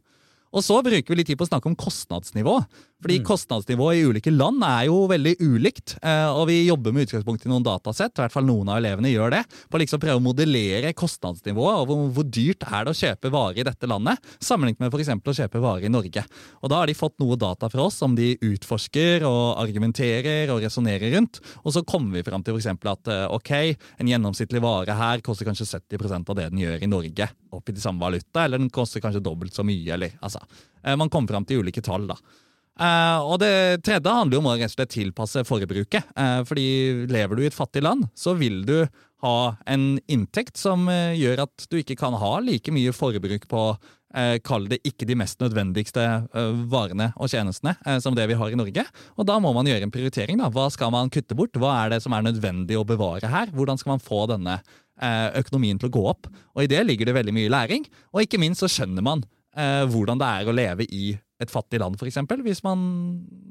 Og 0.50 0.64
så 0.66 0.80
bruker 0.82 1.12
vi 1.12 1.20
litt 1.20 1.28
tid 1.30 1.38
på 1.38 1.46
å 1.46 1.50
snakke 1.50 1.70
om 1.70 1.78
kostnadsnivå. 1.78 2.56
Fordi 3.00 3.18
mm. 3.20 3.24
kostnadsnivået 3.24 4.00
i 4.00 4.04
ulike 4.04 4.32
land 4.32 4.62
er 4.66 4.86
jo 4.90 4.98
veldig 5.10 5.34
ulikt. 5.40 5.96
Eh, 6.02 6.28
og 6.28 6.46
vi 6.50 6.60
jobber 6.66 6.94
med 6.94 7.08
utgangspunkt 7.08 7.46
i 7.46 7.50
noen 7.50 7.64
datasett, 7.64 8.12
i 8.16 8.22
hvert 8.24 8.34
fall 8.34 8.46
noen 8.48 8.68
av 8.68 8.80
elevene 8.80 9.12
gjør 9.12 9.34
det, 9.36 9.42
på 9.72 9.80
liksom 9.80 10.02
prøve 10.02 10.20
å 10.20 10.24
modellere 10.24 10.92
kostnadsnivået 10.96 11.80
og 11.80 11.88
hvor, 11.88 12.02
hvor, 12.16 12.28
dyrt 12.30 12.66
er 12.68 12.86
det 12.86 12.92
å 12.92 12.98
kjøpe 12.98 13.32
varer 13.32 13.62
i 13.62 13.66
dette 13.66 13.88
landet, 13.90 14.20
sammenlignet 14.44 14.84
med 14.84 14.92
f.eks. 14.92 15.12
å 15.16 15.36
kjøpe 15.40 15.62
varer 15.64 15.88
i 15.88 15.92
Norge. 15.92 16.24
Og 16.60 16.72
da 16.72 16.82
har 16.82 16.90
de 16.90 16.98
fått 16.98 17.16
noe 17.22 17.38
data 17.40 17.70
fra 17.72 17.86
oss 17.88 17.98
som 18.02 18.14
de 18.18 18.34
utforsker 18.36 19.24
og 19.28 19.60
argumenterer 19.62 20.52
og 20.52 20.60
resonnerer 20.64 21.16
rundt. 21.16 21.40
Og 21.64 21.74
så 21.74 21.84
kommer 21.88 22.18
vi 22.18 22.26
fram 22.26 22.44
til 22.44 22.58
f.eks. 22.58 22.70
at 22.92 23.12
eh, 23.12 23.26
ok, 23.32 23.54
en 24.02 24.12
gjennomsnittlig 24.12 24.62
vare 24.64 24.98
her 25.00 25.24
koster 25.24 25.48
kanskje 25.48 25.70
70% 25.72 26.30
av 26.30 26.38
det 26.38 26.50
den 26.52 26.62
gjør 26.66 26.84
i 26.84 26.90
Norge, 26.90 27.30
opp 27.56 27.72
i 27.72 27.76
de 27.76 27.82
samme 27.82 28.04
valuta, 28.04 28.44
eller 28.44 28.60
den 28.60 28.72
koster 28.72 29.02
kanskje 29.02 29.24
dobbelt 29.24 29.56
så 29.56 29.64
mye, 29.66 29.96
eller 29.96 30.20
altså. 30.20 30.44
Eh, 30.84 30.96
man 30.96 31.10
kommer 31.12 31.34
fram 31.34 31.48
til 31.48 31.64
ulike 31.64 31.82
tall, 31.84 32.08
da. 32.10 32.16
Uh, 32.80 33.20
og 33.28 33.36
det 33.42 33.82
tredje 33.84 34.08
handler 34.08 34.40
om 34.40 34.48
å 34.48 34.56
rett 34.56 34.72
og 34.72 34.78
slett 34.78 34.94
tilpasse 34.94 35.44
forbruket. 35.44 36.10
Uh, 36.16 36.40
fordi 36.48 37.06
lever 37.12 37.36
du 37.36 37.44
i 37.44 37.50
et 37.50 37.56
fattig 37.56 37.84
land, 37.84 38.06
så 38.16 38.32
vil 38.38 38.62
du 38.64 38.78
ha 39.20 39.38
en 39.68 39.98
inntekt 40.08 40.56
som 40.56 40.88
uh, 40.88 41.12
gjør 41.12 41.44
at 41.44 41.66
du 41.68 41.76
ikke 41.82 41.98
kan 42.00 42.16
ha 42.16 42.38
like 42.40 42.72
mye 42.72 42.94
forbruk 42.96 43.48
på 43.50 43.70
Kall 44.42 44.64
det 44.66 44.80
ikke 44.82 45.06
de 45.06 45.14
mest 45.14 45.38
nødvendigste 45.38 46.02
varene 46.66 47.12
og 47.14 47.28
tjenestene 47.30 47.76
som 48.02 48.16
det 48.18 48.24
vi 48.26 48.34
har 48.34 48.50
i 48.50 48.56
Norge. 48.58 48.82
Og 49.14 49.28
da 49.28 49.36
må 49.38 49.52
man 49.54 49.70
gjøre 49.70 49.86
en 49.86 49.92
prioritering. 49.94 50.40
da. 50.40 50.48
Hva 50.50 50.64
skal 50.74 50.90
man 50.90 51.12
kutte 51.14 51.36
bort? 51.38 51.54
Hva 51.54 51.76
er 51.84 51.92
det 51.92 52.00
som 52.02 52.16
er 52.18 52.24
nødvendig 52.26 52.74
å 52.74 52.82
bevare 52.82 53.30
her? 53.30 53.54
Hvordan 53.54 53.78
skal 53.78 53.92
man 53.92 54.02
få 54.02 54.24
denne 54.26 54.58
økonomien 55.38 55.78
til 55.78 55.92
å 55.92 55.94
gå 55.94 56.02
opp? 56.10 56.26
Og 56.58 56.66
i 56.66 56.72
det 56.74 56.82
ligger 56.88 57.06
det 57.06 57.14
veldig 57.20 57.36
mye 57.38 57.54
læring. 57.54 57.86
Og 58.10 58.26
ikke 58.26 58.42
minst 58.42 58.66
så 58.66 58.72
skjønner 58.74 59.06
man 59.06 59.22
hvordan 59.54 60.18
det 60.18 60.34
er 60.40 60.50
å 60.50 60.58
leve 60.58 60.90
i 60.90 61.12
et 61.40 61.52
fattig 61.52 61.80
land, 61.80 61.96
f.eks., 61.96 62.20
hvis 62.44 62.62
man 62.66 62.86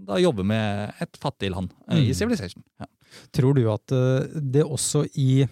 da 0.08 0.20
jobber 0.22 0.46
med 0.48 1.02
et 1.02 1.20
fattig 1.22 1.52
land 1.54 1.72
mm. 1.88 2.00
i 2.04 2.14
Civilization. 2.18 2.64
Ja. 2.82 2.90
Tror 3.36 3.58
du 3.58 3.64
at 3.72 3.94
eh, 3.96 4.42
det 4.54 4.66
også 4.66 5.06
i 5.18 5.46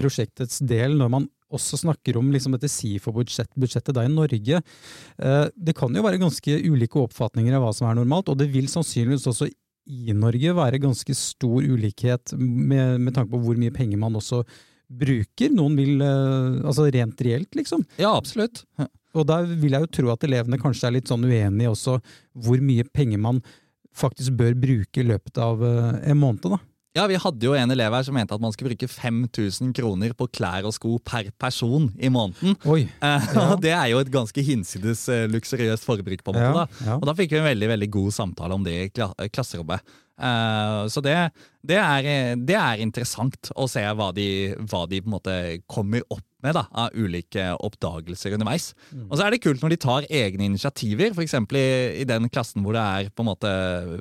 prosjektets 0.00 0.60
del, 0.64 0.96
når 1.00 1.12
man 1.12 1.28
også 1.50 1.80
snakker 1.80 2.16
om 2.20 2.28
liksom 2.30 2.54
dette 2.54 2.70
SIFO-budsjettet 2.70 3.94
da 3.96 4.04
i 4.06 4.12
Norge. 4.12 4.60
Eh, 4.60 5.46
det 5.56 5.74
kan 5.78 5.96
jo 5.96 6.04
være 6.04 6.20
ganske 6.22 6.60
ulike 6.68 7.00
oppfatninger 7.00 7.56
av 7.56 7.64
hva 7.64 7.72
som 7.76 7.88
er 7.90 7.98
normalt, 7.98 8.30
og 8.30 8.38
det 8.38 8.50
vil 8.52 8.70
sannsynligvis 8.70 9.26
også 9.32 9.50
i 9.90 10.14
Norge 10.14 10.54
være 10.54 10.78
ganske 10.82 11.16
stor 11.16 11.64
ulikhet 11.64 12.36
med, 12.38 13.00
med 13.00 13.16
tanke 13.16 13.32
på 13.32 13.40
hvor 13.42 13.58
mye 13.58 13.74
penger 13.74 13.98
man 13.98 14.18
også 14.20 14.44
bruker. 14.90 15.50
Noen 15.54 15.76
vil 15.78 16.02
Altså 16.02 16.86
rent 16.92 17.20
reelt, 17.24 17.50
liksom. 17.58 17.82
Ja, 17.98 18.12
absolutt. 18.12 18.64
Ja. 18.78 18.86
Og 19.18 19.26
da 19.26 19.40
vil 19.42 19.74
jeg 19.74 19.86
jo 19.86 19.90
tro 19.98 20.12
at 20.12 20.26
elevene 20.26 20.60
kanskje 20.60 20.88
er 20.88 20.96
litt 20.98 21.10
sånn 21.10 21.26
uenige 21.26 21.72
også 21.72 21.98
hvor 22.38 22.62
mye 22.62 22.86
penger 22.94 23.20
man 23.22 23.42
faktisk 23.96 24.36
bør 24.38 24.56
bruke 24.58 25.02
i 25.02 25.06
løpet 25.06 25.40
av 25.42 25.62
eh, 25.66 26.10
en 26.10 26.20
måned. 26.20 26.46
da. 26.46 26.60
Ja, 26.98 27.06
Vi 27.06 27.18
hadde 27.22 27.46
jo 27.46 27.54
en 27.54 27.70
elev 27.70 27.94
her 27.94 28.06
som 28.06 28.16
mente 28.18 28.34
at 28.34 28.42
man 28.42 28.54
skulle 28.54 28.72
bruke 28.72 28.88
5000 28.90 29.70
kroner 29.76 30.14
på 30.18 30.26
klær 30.34 30.66
og 30.66 30.74
sko 30.74 30.96
per 31.06 31.30
person 31.38 31.88
i 31.98 32.10
måneden. 32.10 32.56
Oi, 32.66 32.82
eh, 33.08 33.32
ja. 33.34 33.48
Det 33.66 33.74
er 33.74 33.88
jo 33.92 34.02
et 34.02 34.12
ganske 34.12 34.44
hinsides 34.46 35.06
eh, 35.12 35.26
luksuriøst 35.30 35.86
forbruk. 35.86 36.24
på 36.24 36.34
en 36.34 36.40
måte. 36.40 36.46
Ja, 36.46 36.64
da. 36.64 36.86
Ja. 36.86 37.00
Og 37.00 37.10
da 37.10 37.16
fikk 37.18 37.34
vi 37.34 37.42
en 37.42 37.50
veldig 37.50 37.74
veldig 37.74 37.90
god 37.98 38.16
samtale 38.20 38.58
om 38.58 38.66
det 38.66 38.78
i 38.78 39.28
klasserommet. 39.30 39.98
Så 40.92 41.00
det, 41.00 41.14
det, 41.64 41.78
er, 41.80 42.36
det, 42.36 42.52
er, 42.52 42.82
interessant 42.84 43.48
å 43.56 43.64
se 43.64 43.80
hva 43.80 44.10
de, 44.12 44.26
hva 44.68 44.82
de, 44.84 44.98
på 45.00 45.08
en 45.08 45.14
måte 45.14 45.36
kommer 45.64 46.04
opp 46.12 46.26
med 46.44 46.56
da, 46.56 46.64
av 46.72 46.94
ulike 46.96 47.50
oppdagelser 47.60 48.34
underveis. 48.36 48.70
Mm. 48.90 49.06
Og 49.08 49.16
så 49.18 49.26
er 49.26 49.34
det 49.34 49.42
kult 49.44 49.62
når 49.64 49.74
de 49.74 49.80
tar 49.82 50.06
egne 50.08 50.46
initiativer, 50.50 51.12
f.eks. 51.14 51.36
I, 51.50 51.64
i 52.02 52.06
den 52.08 52.28
klassen 52.32 52.64
hvor, 52.64 52.76
det 52.76 52.82
er, 52.82 53.10
på 53.14 53.24
en 53.24 53.30
måte, 53.30 53.50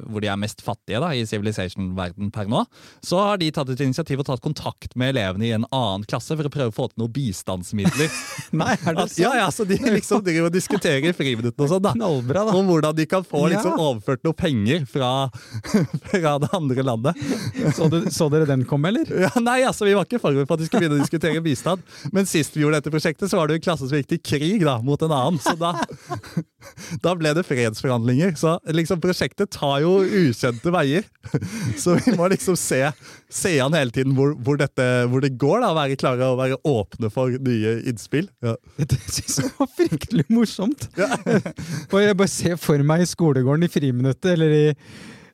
hvor 0.10 0.24
de 0.24 0.29
er 0.31 0.39
mest 0.39 0.63
fattige 0.65 1.01
da, 1.03 1.12
i 1.15 1.25
civilization-verden 1.29 2.31
per 2.36 2.50
nå. 2.51 2.63
Så 3.05 3.19
har 3.22 3.39
de 3.41 3.50
tatt 3.55 3.72
et 3.74 3.84
initiativ 3.86 4.22
og 4.24 4.29
tatt 4.29 4.43
kontakt 4.46 4.96
med 5.00 5.13
elevene 5.15 5.48
i 5.48 5.53
en 5.58 5.67
annen 5.75 6.05
klasse 6.10 6.38
for 6.38 6.48
å 6.48 6.53
prøve 6.53 6.74
å 6.74 6.75
få 6.75 6.89
til 6.91 7.03
noen 7.03 7.13
bistandsmidler. 7.15 8.13
Nei, 8.62 8.74
er 8.77 8.96
det 8.98 9.03
At, 9.10 9.15
ja, 9.19 9.31
ja, 9.39 9.48
så 9.53 9.63
De 9.67 9.77
liksom 9.98 10.24
driver 10.25 10.50
og 10.50 10.55
diskuterer 10.55 11.10
i 11.10 11.15
friminuttene 11.15 11.65
og 11.65 11.72
sånn 11.72 11.84
da. 11.86 11.93
Knallbra, 11.96 12.46
da. 12.50 12.55
Om 12.60 12.67
hvordan 12.74 12.98
de 12.98 13.05
kan 13.10 13.25
få 13.25 13.46
liksom, 13.53 13.75
Ja. 13.79 13.86
overført 13.89 14.24
noe 14.27 14.36
penger 14.38 14.84
fra, 14.89 15.12
fra 16.10 16.34
det 16.43 16.50
andre 16.55 16.84
landet. 16.86 17.22
Så, 17.75 17.88
du, 17.91 18.01
så 18.13 18.27
dere 18.34 18.48
den 18.50 18.65
komme, 18.69 18.91
eller? 18.91 19.10
Ja, 19.25 19.31
nei, 19.43 19.62
altså, 19.67 19.88
Vi 19.88 19.96
var 19.98 20.08
ikke 20.08 20.22
forberedt 20.22 20.50
på 20.50 20.58
at 20.58 20.63
de 20.63 20.67
skulle 20.69 20.84
begynne 20.86 21.00
å 21.00 21.03
diskutere 21.03 21.43
bistand. 21.46 21.84
Men 22.15 22.27
sist 22.29 22.55
vi 22.55 22.63
gjorde 22.63 22.79
dette 22.79 22.93
prosjektet, 22.93 23.29
så 23.31 23.39
var 23.39 23.50
det 23.50 23.57
jo 23.57 23.59
en 23.62 23.65
klasse 23.65 23.88
som 23.89 24.00
gikk 24.00 24.09
til 24.13 24.21
krig 24.31 24.63
da, 24.65 24.77
mot 24.86 25.01
en 25.05 25.13
annen. 25.15 25.39
Så 25.41 25.55
da, 25.59 25.74
da 27.05 27.13
ble 27.17 27.33
det 27.38 27.45
fredsforhandlinger. 27.48 28.36
Så 28.39 28.55
liksom, 28.75 29.01
prosjektet 29.03 29.51
tar 29.55 29.81
jo 29.83 29.98
ukjente 30.05 30.74
veier. 30.74 31.07
Så 31.81 31.98
vi 32.00 32.15
må 32.17 32.29
liksom 32.31 32.57
se, 32.59 32.81
se 33.33 33.53
an 33.63 33.77
hele 33.77 33.93
tiden 33.95 34.15
hvor, 34.17 34.33
hvor, 34.38 34.59
dette, 34.62 34.88
hvor 35.12 35.24
det 35.25 35.36
går. 35.41 35.62
da, 35.65 35.74
Være 35.77 36.00
klare 36.00 36.31
og 36.31 36.39
være 36.41 36.59
åpne 36.69 37.12
for 37.13 37.36
nye 37.45 37.79
innspill. 37.89 38.29
Ja. 38.45 38.55
Det 38.89 38.98
syns 39.09 39.41
jeg 39.43 39.53
var 39.59 39.69
fryktelig 39.77 40.25
morsomt. 40.33 40.88
Og 40.98 42.00
jeg 42.01 42.17
bare 42.17 42.31
ser 42.31 42.57
for 42.62 42.81
meg 42.86 43.03
i 43.03 43.09
skolegården 43.09 43.67
i 43.67 43.71
friminuttet, 43.71 44.31
eller 44.33 44.55
i, 44.55 44.65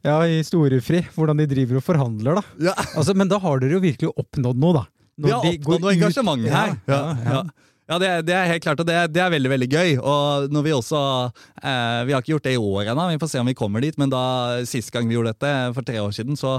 ja, 0.05 0.17
i 0.27 0.41
storefri, 0.45 1.03
hvordan 1.15 1.39
de 1.39 1.47
driver 1.49 1.79
og 1.79 1.85
forhandler, 1.85 2.41
da. 2.41 2.69
Ja. 2.71 2.75
Altså, 2.97 3.15
men 3.17 3.31
da 3.31 3.39
har 3.41 3.61
dere 3.61 3.77
jo 3.77 3.83
virkelig 3.85 4.11
oppnådd 4.15 4.59
noe, 4.61 4.81
da. 4.81 4.85
Når 5.17 5.27
Vi 5.27 5.31
har 5.31 5.45
oppnådd 5.53 5.85
noe 5.85 5.93
engasjement 5.95 6.47
her. 6.51 6.73
Ja, 6.91 7.01
ja. 7.23 7.43
Ja, 7.87 7.99
det, 8.01 8.07
det 8.25 8.33
er 8.33 8.47
helt 8.49 8.63
klart, 8.65 8.79
og 8.81 8.87
det, 8.89 8.95
det 9.13 9.21
er 9.21 9.29
veldig 9.29 9.49
veldig 9.51 9.67
gøy. 9.69 9.91
Og 10.01 10.47
når 10.49 10.63
Vi 10.65 10.71
også, 10.73 10.99
eh, 11.61 11.99
vi 12.07 12.13
har 12.15 12.23
ikke 12.23 12.33
gjort 12.33 12.47
det 12.47 12.53
i 12.55 12.61
år 12.61 12.87
ennå, 12.89 13.03
vi 13.11 13.19
får 13.21 13.29
se 13.29 13.39
om 13.43 13.45
vi 13.51 13.53
kommer 13.53 13.83
dit. 13.85 13.97
Men 14.01 14.09
da 14.09 14.21
sist 14.65 14.89
gang 14.91 15.05
vi 15.07 15.13
gjorde 15.13 15.35
dette, 15.35 15.51
for 15.75 15.85
tre 15.85 15.99
år 16.01 16.09
siden, 16.17 16.33
så, 16.39 16.55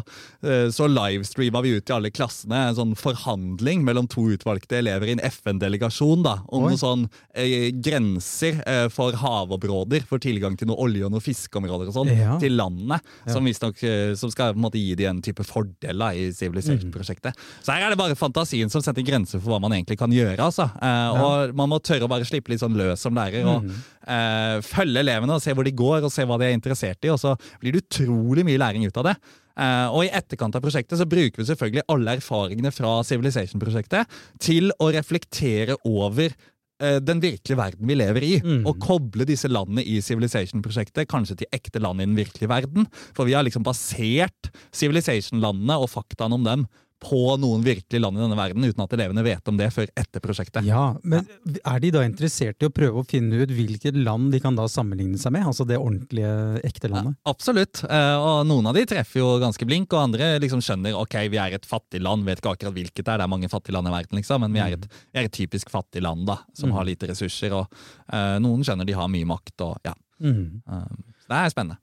eh, 0.46 0.68
så 0.70 0.86
livestreama 0.86 1.62
vi 1.66 1.72
ut 1.80 1.84
til 1.88 1.96
alle 1.96 2.12
klassene 2.14 2.60
en 2.68 2.76
sånn 2.78 2.94
forhandling 2.94 3.82
mellom 3.82 4.06
to 4.08 4.28
utvalgte 4.36 4.78
elever 4.78 5.10
i 5.10 5.16
en 5.16 5.24
FN-delegasjon 5.26 6.22
da, 6.22 6.36
om 6.46 6.62
Oi. 6.62 6.70
noen 6.70 6.78
sånn 6.84 7.02
eh, 7.34 7.72
grenser 7.74 8.62
eh, 8.66 8.86
for 8.94 9.18
havområder, 9.18 10.06
for 10.06 10.22
tilgang 10.22 10.54
til 10.56 10.70
noe 10.70 10.78
olje- 10.86 11.08
og 11.08 11.14
noe 11.16 11.24
fiskeområder 11.26 11.90
og 11.90 11.96
sånn, 11.98 12.12
Ja. 12.16 12.38
til 12.38 12.54
landene. 12.56 13.00
Ja. 13.26 13.32
Som, 13.34 13.44
visstnok, 13.50 13.82
eh, 13.82 14.14
som 14.14 14.30
skal 14.30 14.54
på 14.54 14.60
en 14.62 14.66
måte 14.68 14.78
gi 14.78 14.94
dem 14.94 15.16
en 15.16 15.22
type 15.26 15.42
fordel 15.42 15.98
da, 15.98 16.12
i 16.14 16.30
Civilization-prosjektet. 16.30 17.34
Så 17.66 17.72
her 17.74 17.82
er 17.86 17.90
det 17.90 17.98
bare 17.98 18.14
fantasien 18.14 18.70
som 18.70 18.80
setter 18.84 19.02
grenser 19.02 19.40
for 19.42 19.50
hva 19.56 19.60
man 19.66 19.74
egentlig 19.74 19.98
kan 19.98 20.14
gjøre. 20.14 20.38
altså. 20.38 20.70
Eh, 20.80 21.15
Og 21.22 21.54
man 21.56 21.68
må 21.72 21.78
tørre 21.80 22.04
å 22.04 22.10
bare 22.10 22.24
slippe 22.28 22.50
litt 22.52 22.60
sånn 22.60 22.76
løs 22.76 23.00
som 23.00 23.14
lærer. 23.14 23.44
og 23.46 23.64
eh, 24.06 24.60
Følge 24.66 25.00
elevene 25.02 25.36
og 25.36 25.42
se 25.42 25.52
hvor 25.56 25.64
de 25.64 25.72
går, 25.76 26.04
og 26.04 26.12
se 26.12 26.24
hva 26.24 26.38
de 26.38 26.46
er 26.50 26.56
interessert 26.56 27.04
i. 27.04 27.10
Og 27.14 27.18
så 27.22 27.36
blir 27.60 27.72
det 27.76 27.84
utrolig 27.86 28.44
mye 28.44 28.58
læring 28.60 28.86
ut 28.86 28.96
av 29.02 29.04
det. 29.10 29.16
Eh, 29.56 29.86
og 29.88 30.04
I 30.04 30.10
etterkant 30.12 30.54
av 30.58 30.60
prosjektet 30.60 30.98
så 31.00 31.06
bruker 31.08 31.40
vi 31.40 31.48
selvfølgelig 31.48 31.86
alle 31.88 32.16
erfaringene 32.18 32.72
fra 32.76 32.98
Civilization-prosjektet 33.08 34.06
til 34.44 34.68
å 34.82 34.90
reflektere 34.92 35.78
over 35.88 36.28
eh, 36.28 36.98
den 37.00 37.22
virkelige 37.22 37.56
verden 37.56 37.88
vi 37.88 37.94
lever 37.96 38.22
i, 38.26 38.34
Mm. 38.44 38.66
og 38.68 38.76
koble 38.84 39.24
disse 39.24 39.48
landene 39.48 39.80
i 39.80 39.96
Civilization-prosjektet 40.04 41.08
kanskje 41.08 41.38
til 41.40 41.48
ekte 41.56 41.80
land 41.80 42.02
i 42.02 42.04
den 42.04 42.18
virkelige 42.18 42.50
verden. 42.52 42.84
For 43.16 43.24
vi 43.24 43.32
har 43.32 43.42
liksom 43.48 43.64
basert 43.64 44.50
Civilization-landene 44.76 45.78
og 45.80 45.88
faktaene 45.90 46.34
om 46.36 46.44
dem 46.44 46.66
på 47.02 47.18
noen 47.38 47.60
virkelige 47.62 48.00
land 48.00 48.16
i 48.16 48.22
denne 48.22 48.36
verden, 48.38 48.64
uten 48.64 48.80
at 48.82 48.92
elevene 48.96 49.22
vet 49.26 49.48
om 49.50 49.56
det 49.58 49.66
før 49.74 49.90
etter 50.00 50.22
prosjektet. 50.24 50.64
Ja, 50.64 50.94
men 51.04 51.26
er 51.60 51.80
de 51.84 51.90
da 51.92 52.00
interessert 52.06 52.62
i 52.64 52.68
å 52.68 52.72
prøve 52.72 53.02
å 53.02 53.06
finne 53.06 53.42
ut 53.42 53.52
hvilket 53.52 53.98
land 54.00 54.32
de 54.32 54.40
kan 54.40 54.56
da 54.56 54.64
sammenligne 54.72 55.20
seg 55.20 55.34
med? 55.36 55.44
Altså 55.46 55.66
det 55.68 55.76
ordentlige, 55.76 56.30
ekte 56.64 56.88
landet? 56.88 57.18
Absolutt. 57.28 57.82
Eh, 57.84 58.16
Og 58.16 58.46
noen 58.48 58.66
av 58.70 58.74
de 58.78 58.86
treffer 58.88 59.20
jo 59.20 59.28
ganske 59.42 59.68
blink, 59.68 59.92
og 59.92 60.06
andre 60.06 60.30
liksom 60.42 60.64
skjønner 60.64 60.96
ok, 60.96 61.18
vi 61.30 61.36
er 61.42 61.58
et 61.58 61.68
fattig 61.68 62.00
land. 62.00 62.24
Vet 62.24 62.40
ikke 62.40 62.56
akkurat 62.56 62.74
hvilket 62.80 63.04
det 63.04 63.12
er, 63.12 63.20
det 63.20 63.28
er 63.28 63.34
mange 63.36 63.52
fattige 63.52 63.76
land 63.76 63.92
i 63.92 63.94
verden, 63.98 64.16
liksom, 64.16 64.40
men 64.46 64.56
vi 64.56 64.64
er 64.64 64.78
et, 64.78 64.88
vi 65.12 65.20
er 65.20 65.28
et 65.28 65.36
typisk 65.36 65.70
fattig 65.70 66.02
land 66.02 66.24
da, 66.26 66.40
som 66.56 66.70
Mm. 66.72 66.76
har 66.80 66.84
lite 66.88 67.06
ressurser. 67.12 67.52
Og 67.52 67.68
uh, 68.12 68.38
noen 68.42 68.64
skjønner 68.64 68.86
de 68.88 68.96
har 68.96 69.08
mye 69.12 69.28
makt, 69.28 69.60
og 69.68 69.76
ja. 69.84 69.92
Mm. 70.18 70.62
så 70.64 71.28
det 71.28 71.36
er 71.44 71.50
spennende. 71.52 71.76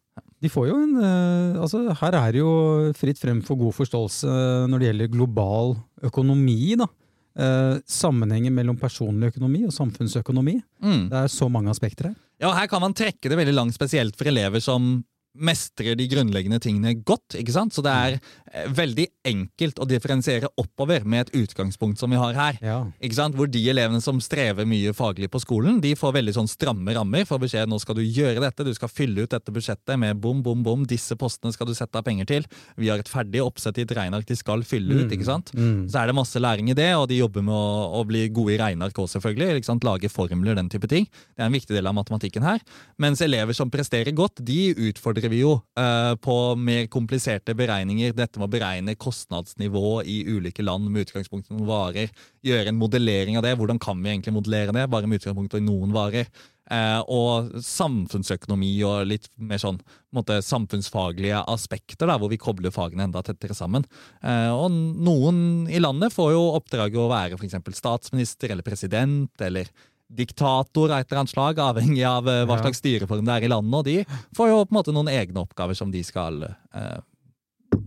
De 0.43 0.51
får 0.51 0.67
jo 0.67 0.75
en 0.75 0.97
eh, 1.00 1.62
Altså, 1.63 1.85
her 2.01 2.17
er 2.19 2.35
det 2.35 2.41
jo 2.41 2.51
fritt 2.97 3.21
frem 3.21 3.39
for 3.45 3.59
god 3.59 3.75
forståelse 3.77 4.33
når 4.69 4.81
det 4.81 4.89
gjelder 4.89 5.13
global 5.13 5.77
økonomi, 6.03 6.75
da. 6.79 6.89
Eh, 7.33 7.79
sammenhengen 7.89 8.53
mellom 8.53 8.77
personlig 8.77 9.31
økonomi 9.33 9.63
og 9.65 9.73
samfunnsøkonomi. 9.73 10.59
Mm. 10.83 11.07
Det 11.09 11.23
er 11.23 11.31
så 11.31 11.47
mange 11.50 11.71
aspekter 11.73 12.12
her. 12.12 12.19
Ja, 12.43 12.51
Her 12.53 12.67
kan 12.67 12.83
man 12.83 12.93
trekke 12.97 13.31
det 13.31 13.39
veldig 13.39 13.55
langt, 13.55 13.75
spesielt 13.77 14.17
for 14.19 14.27
elever 14.29 14.62
som 14.62 14.97
mestrer 15.33 15.97
de 15.97 16.05
grunnleggende 16.09 16.59
tingene 16.61 16.93
godt. 17.01 17.35
ikke 17.39 17.53
sant? 17.55 17.73
Så 17.73 17.81
det 17.85 17.91
er 17.91 18.17
eh, 18.51 18.67
veldig 18.69 19.07
enkelt 19.25 19.79
å 19.81 19.87
differensiere 19.89 20.51
oppover 20.61 21.07
med 21.09 21.25
et 21.25 21.43
utgangspunkt 21.43 21.99
som 21.99 22.13
vi 22.13 22.19
har 22.21 22.37
her. 22.37 22.59
Ja. 22.61 22.77
Ikke 23.01 23.17
sant? 23.17 23.37
Hvor 23.37 23.49
de 23.49 23.63
elevene 23.71 24.01
som 24.03 24.21
strever 24.21 24.67
mye 24.69 24.93
faglig 24.93 25.31
på 25.33 25.41
skolen, 25.41 25.79
de 25.83 25.95
får 25.97 26.13
veldig 26.19 26.35
sånn 26.37 26.51
stramme 26.51 26.93
rammer. 26.93 27.25
Får 27.29 27.41
beskjed 27.41 27.71
nå 27.71 27.79
skal 27.81 27.97
du 27.97 28.03
gjøre 28.05 28.43
dette, 28.43 28.67
du 28.67 28.73
skal 28.77 28.91
fylle 28.93 29.25
ut 29.25 29.33
dette 29.33 29.53
budsjettet 29.53 29.97
med 29.99 30.21
bom, 30.21 30.43
bom, 30.45 30.61
bom. 30.65 30.85
Disse 30.89 31.17
postene 31.19 31.53
skal 31.55 31.69
du 31.69 31.73
sette 31.77 31.97
av 31.97 32.05
penger 32.05 32.29
til. 32.29 32.47
Vi 32.77 32.91
har 32.93 33.01
et 33.01 33.09
ferdig 33.09 33.41
oppsett 33.41 33.81
i 33.81 33.87
et 33.87 33.95
regneark 33.97 34.29
de 34.29 34.37
skal 34.37 34.65
fylle 34.67 35.01
ut. 35.01 35.09
ikke 35.09 35.27
sant? 35.27 35.49
Mm. 35.57 35.89
Så 35.89 36.01
er 36.03 36.11
det 36.11 36.17
masse 36.17 36.41
læring 36.41 36.69
i 36.69 36.77
det, 36.77 36.91
og 36.99 37.07
de 37.09 37.17
jobber 37.17 37.45
med 37.45 37.57
å, 37.57 37.89
å 37.97 38.05
bli 38.07 38.27
gode 38.29 38.53
i 38.53 38.61
regneark 38.61 39.01
også, 39.01 39.17
selvfølgelig. 39.17 39.63
Ikke 39.63 39.71
sant? 39.71 39.87
Lage 39.87 40.13
formler, 40.13 40.53
den 40.59 40.69
type 40.69 40.89
ting. 40.91 41.09
Det 41.33 41.41
er 41.41 41.49
en 41.49 41.57
viktig 41.57 41.73
del 41.73 41.89
av 41.89 41.97
matematikken 41.97 42.45
her. 42.45 42.61
Mens 43.01 43.23
elever 43.25 43.57
som 43.57 43.73
presterer 43.73 44.13
godt, 44.15 44.43
de 44.45 44.61
utfordrer 44.91 45.23
vi 45.32 45.42
jo 45.42 45.53
eh, 45.80 46.13
på 46.24 46.38
mer 46.60 46.88
kompliserte 46.92 47.56
beregninger. 47.58 48.15
Dette 48.18 48.39
med 48.39 48.50
å 48.50 48.53
beregne 48.53 48.98
kostnadsnivå 49.00 50.01
i 50.10 50.24
ulike 50.27 50.65
land 50.65 50.89
med 50.89 51.08
utgangspunkt 51.08 51.51
i 51.51 51.56
noen 51.56 51.70
varer. 51.70 52.12
Gjøre 52.44 52.74
en 52.74 52.80
modellering 52.80 53.39
av 53.39 53.46
det. 53.46 53.53
Hvordan 53.60 53.82
kan 53.82 54.01
vi 54.03 54.12
egentlig 54.12 54.36
modellere 54.36 54.75
det? 54.75 54.89
Bare 54.92 55.10
med 55.10 55.22
utgangspunkt 55.22 55.56
i 55.60 55.63
noen 55.63 55.94
varer. 55.96 56.27
Uh, 56.72 57.01
og 57.12 57.58
samfunnsøkonomi 57.60 58.70
og 58.88 59.10
litt 59.10 59.25
mer 59.36 59.60
sånn 59.60 59.82
måte, 60.15 60.38
samfunnsfaglige 60.46 61.42
aspekter, 61.51 62.08
da, 62.08 62.15
hvor 62.18 62.32
vi 62.32 62.39
kobler 62.39 62.72
fagene 62.72 63.03
enda 63.10 63.20
tettere 63.25 63.56
sammen. 63.58 63.84
Uh, 64.24 64.48
og 64.56 64.72
noen 64.72 65.68
i 65.68 65.82
landet 65.84 66.15
får 66.15 66.32
jo 66.32 66.46
oppdraget 66.56 67.01
å 67.03 67.10
være 67.12 67.36
f.eks. 67.36 67.60
statsminister 67.75 68.56
eller 68.56 68.65
president 68.65 69.44
eller 69.44 69.68
diktator 70.12 70.91
av 70.91 71.00
et 71.00 71.10
eller 71.10 71.24
annet 71.24 71.33
slag, 71.33 71.60
avhengig 71.63 72.03
av 72.07 72.27
eh, 72.29 72.43
hva 72.50 72.60
slags 72.62 72.81
styreform 72.83 73.25
det 73.25 73.38
er 73.38 73.48
i 73.48 73.51
landet. 73.53 73.79
Og 73.79 73.86
de 73.88 74.27
får 74.38 74.51
jo 74.51 74.60
på 74.65 74.74
en 74.74 74.77
måte 74.79 74.95
noen 74.95 75.12
egne 75.12 75.41
oppgaver 75.41 75.77
som 75.77 75.91
de 75.93 76.03
skal 76.05 76.43
eh, 76.50 77.00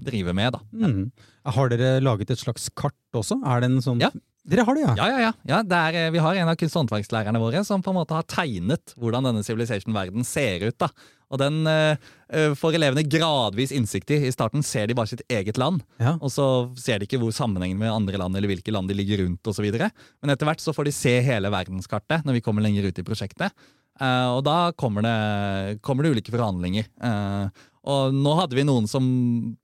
drive 0.06 0.35
med. 0.37 0.56
da. 0.56 0.62
Mm. 0.87 1.11
Har 1.56 1.70
dere 1.70 2.00
laget 2.02 2.32
et 2.35 2.42
slags 2.42 2.68
kart 2.75 2.96
også? 3.14 3.38
Er 3.46 3.62
det 3.62 3.70
en 3.70 3.82
sånn 3.85 4.02
Ja. 4.02 4.11
Dere 4.46 4.62
har 4.66 4.76
det, 4.78 4.84
ja? 4.84 4.94
Ja, 5.00 5.06
ja, 5.10 5.18
ja. 5.26 5.32
ja 5.50 5.58
det 5.66 5.78
er, 5.88 5.98
eh, 6.06 6.12
vi 6.14 6.22
har 6.22 6.38
en 6.38 6.48
av 6.52 6.56
kunst- 6.60 6.76
og 6.76 6.84
håndverkslærerne 6.84 7.40
våre 7.42 7.64
som 7.66 7.82
på 7.82 7.90
en 7.90 7.98
måte 7.98 8.14
har 8.14 8.26
tegnet 8.30 8.94
hvordan 8.96 9.26
denne 9.26 9.42
Civilization-verden 9.46 10.24
ser 10.26 10.68
ut. 10.68 10.78
da. 10.78 10.88
Og 11.34 11.40
den 11.42 11.66
eh, 11.66 11.96
eh, 12.30 12.52
får 12.54 12.76
elevene 12.78 13.02
gradvis 13.10 13.72
innsikt 13.74 14.12
i. 14.14 14.20
I 14.28 14.34
starten 14.34 14.62
ser 14.62 14.86
de 14.86 14.94
bare 14.94 15.10
sitt 15.10 15.24
eget 15.28 15.58
land, 15.58 15.82
Ja. 15.98 16.14
og 16.20 16.30
så 16.30 16.46
ser 16.78 17.00
de 17.02 17.08
ikke 17.08 17.18
hvor 17.18 17.34
sammenhengen 17.34 17.80
med 17.80 17.90
andre 17.90 18.20
land 18.22 18.36
eller 18.38 18.52
hvilke 18.52 18.70
land 18.70 18.86
de 18.88 18.94
ligger 18.94 19.24
rundt 19.24 19.42
osv. 19.50 19.66
Men 19.66 20.30
etter 20.30 20.46
hvert 20.46 20.62
så 20.62 20.74
får 20.76 20.86
de 20.86 20.94
se 20.94 21.16
hele 21.26 21.50
verdenskartet 21.50 22.22
når 22.24 22.38
vi 22.38 22.44
kommer 22.46 22.62
lenger 22.62 22.86
ut 22.86 23.02
i 23.02 23.06
prosjektet. 23.06 23.50
Eh, 24.00 24.28
og 24.34 24.42
da 24.46 24.72
kommer 24.76 25.04
det, 25.06 25.80
kommer 25.84 26.04
det 26.04 26.16
ulike 26.16 26.34
forhandlinger. 26.34 26.88
Eh, 27.02 27.64
og 27.86 28.16
nå 28.18 28.32
hadde 28.34 28.56
vi 28.58 28.64
noen 28.66 28.88
som 28.90 29.04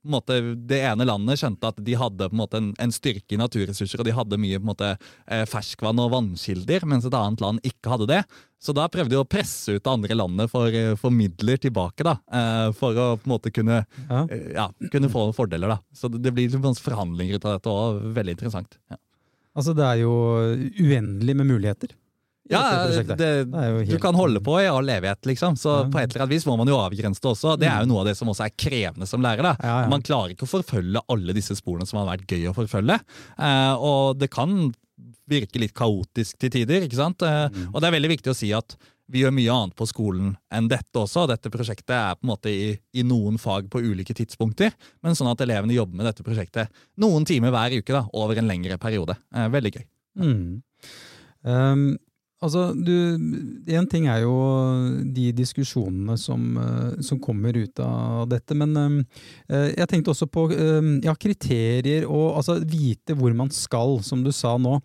måte, 0.07 0.37
Det 0.55 0.77
ene 0.87 1.03
landet 1.03 1.41
skjønte 1.41 1.73
at 1.73 1.81
de 1.83 1.97
hadde 1.99 2.29
på 2.29 2.31
en 2.31 2.39
måte 2.39 2.61
en, 2.61 2.93
styrke 2.95 3.35
i 3.35 3.39
naturressurser, 3.41 3.99
og 3.99 4.07
de 4.07 4.15
hadde 4.15 4.39
mye 4.39 4.61
måte 4.63 4.93
eh, 4.95 5.43
ferskvann 5.49 5.99
og 5.99 6.13
vannkilder, 6.13 6.87
mens 6.87 7.03
et 7.09 7.17
annet 7.19 7.43
land 7.43 7.59
ikke 7.67 7.91
hadde 7.91 8.07
det. 8.13 8.21
Så 8.63 8.71
da 8.71 8.87
prøvde 8.87 9.11
de 9.11 9.19
å 9.19 9.27
presse 9.27 9.75
ut 9.75 9.83
det 9.83 9.91
andre 9.91 10.15
landet 10.15 10.51
for, 10.53 10.71
for 11.01 11.11
midler 11.11 11.59
tilbake, 11.59 12.05
da, 12.07 12.13
for 12.79 12.95
å 12.95 13.07
på 13.19 13.27
en 13.27 13.33
måte 13.33 13.51
kunne, 13.51 13.81
Ja. 14.07 14.21
ja, 14.31 14.69
kunne 14.87 15.09
få 15.11 15.25
fordeler. 15.35 15.73
da. 15.75 15.81
Så 15.91 16.07
det, 16.07 16.31
blir 16.31 16.47
noen 16.55 16.79
forhandlinger 16.79 17.41
ut 17.41 17.49
av 17.49 17.57
dette 17.57 17.73
òg. 17.73 17.99
Veldig 18.15 18.37
interessant. 18.37 18.79
Ja. 18.87 18.95
Altså, 19.51 19.75
det 19.75 19.83
er 19.83 19.99
jo 20.05 20.13
uendelig 20.79 21.35
med 21.35 21.51
muligheter. 21.51 21.91
Ja, 22.53 23.15
det, 23.17 23.17
Det 23.17 23.87
du 23.89 23.97
kan 24.03 24.15
holde 24.15 24.39
på 24.45 24.55
i 24.61 24.67
all 24.69 24.87
evighet, 24.93 25.21
liksom. 25.29 25.57
Så 25.59 25.73
Ja. 25.83 25.89
på 25.89 25.99
et 26.01 26.13
eller 26.13 26.25
annet 26.25 26.35
vis 26.35 26.45
må 26.49 26.57
man 26.57 26.67
jo 26.71 26.77
avgrense 26.79 27.19
det 27.23 27.31
også. 27.33 27.57
Det 27.59 27.67
er 27.69 27.81
jo 27.83 27.89
noe 27.91 27.99
av 28.03 28.05
det 28.11 28.15
som 28.19 28.27
også 28.31 28.45
er 28.47 28.55
krevende 28.57 29.07
som 29.09 29.21
lærer. 29.21 29.55
ja. 29.61 29.87
Man 29.89 30.01
klarer 30.01 30.31
ikke 30.35 30.47
å 30.47 30.53
forfølge 30.53 31.01
alle 31.09 31.33
disse 31.33 31.55
sporene 31.59 31.87
som 31.89 31.99
har 32.05 32.15
vært 32.17 32.27
gøy 32.27 32.47
å 32.51 32.55
forfølge. 32.55 32.99
Eh, 33.39 33.75
og 33.75 34.17
det 34.19 34.29
kan 34.31 34.73
virke 35.29 35.59
litt 35.59 35.73
kaotisk 35.73 36.37
til 36.37 36.49
tider, 36.51 36.81
ikke 36.87 36.99
sant. 36.99 37.21
Eh, 37.23 37.49
Mm. 37.49 37.69
Og 37.73 37.81
det 37.81 37.87
er 37.87 37.99
veldig 37.99 38.09
viktig 38.17 38.31
å 38.31 38.35
si 38.35 38.51
at 38.53 38.75
vi 39.09 39.21
gjør 39.21 39.33
mye 39.35 39.51
annet 39.51 39.75
på 39.75 39.85
skolen 39.85 40.37
enn 40.51 40.67
dette 40.69 40.95
også. 40.95 41.27
Dette 41.27 41.49
prosjektet 41.51 41.91
er 41.91 42.15
på 42.15 42.23
en 42.23 42.29
måte 42.31 42.49
i, 42.49 42.79
i 42.95 43.03
noen 43.03 43.37
fag 43.37 43.69
på 43.69 43.81
ulike 43.83 44.13
tidspunkter, 44.15 44.71
men 45.03 45.13
sånn 45.13 45.29
at 45.31 45.41
elevene 45.43 45.73
jobber 45.75 45.95
med 45.99 46.05
dette 46.07 46.23
prosjektet 46.23 46.69
noen 46.97 47.25
timer 47.25 47.51
hver 47.51 47.75
uke 47.77 47.91
da, 47.93 48.05
over 48.13 48.37
en 48.37 48.47
lengre 48.47 48.77
periode. 48.79 49.15
Eh, 49.35 49.49
veldig 49.49 49.71
gøy. 49.75 49.85
Mm. 50.19 50.61
Um, 51.43 51.97
altså, 52.43 52.65
du, 52.75 52.93
En 53.73 53.87
ting 53.89 54.07
er 54.11 54.23
jo 54.23 54.33
de 55.15 55.29
diskusjonene 55.35 56.17
som, 56.19 56.45
uh, 56.59 57.01
som 57.03 57.21
kommer 57.23 57.55
ut 57.57 57.81
av 57.83 58.27
dette, 58.31 58.57
men 58.59 58.75
um, 58.77 58.99
uh, 59.51 59.69
jeg 59.71 59.89
tenkte 59.89 60.13
også 60.13 60.27
på 60.31 60.45
ja, 61.03 61.15
kriterier 61.19 62.05
og 62.07 62.39
altså, 62.39 62.59
vite 62.59 63.15
hvor 63.17 63.33
man 63.37 63.51
skal, 63.53 63.99
som 64.05 64.23
du 64.25 64.31
sa 64.35 64.55
nå. 64.59 64.77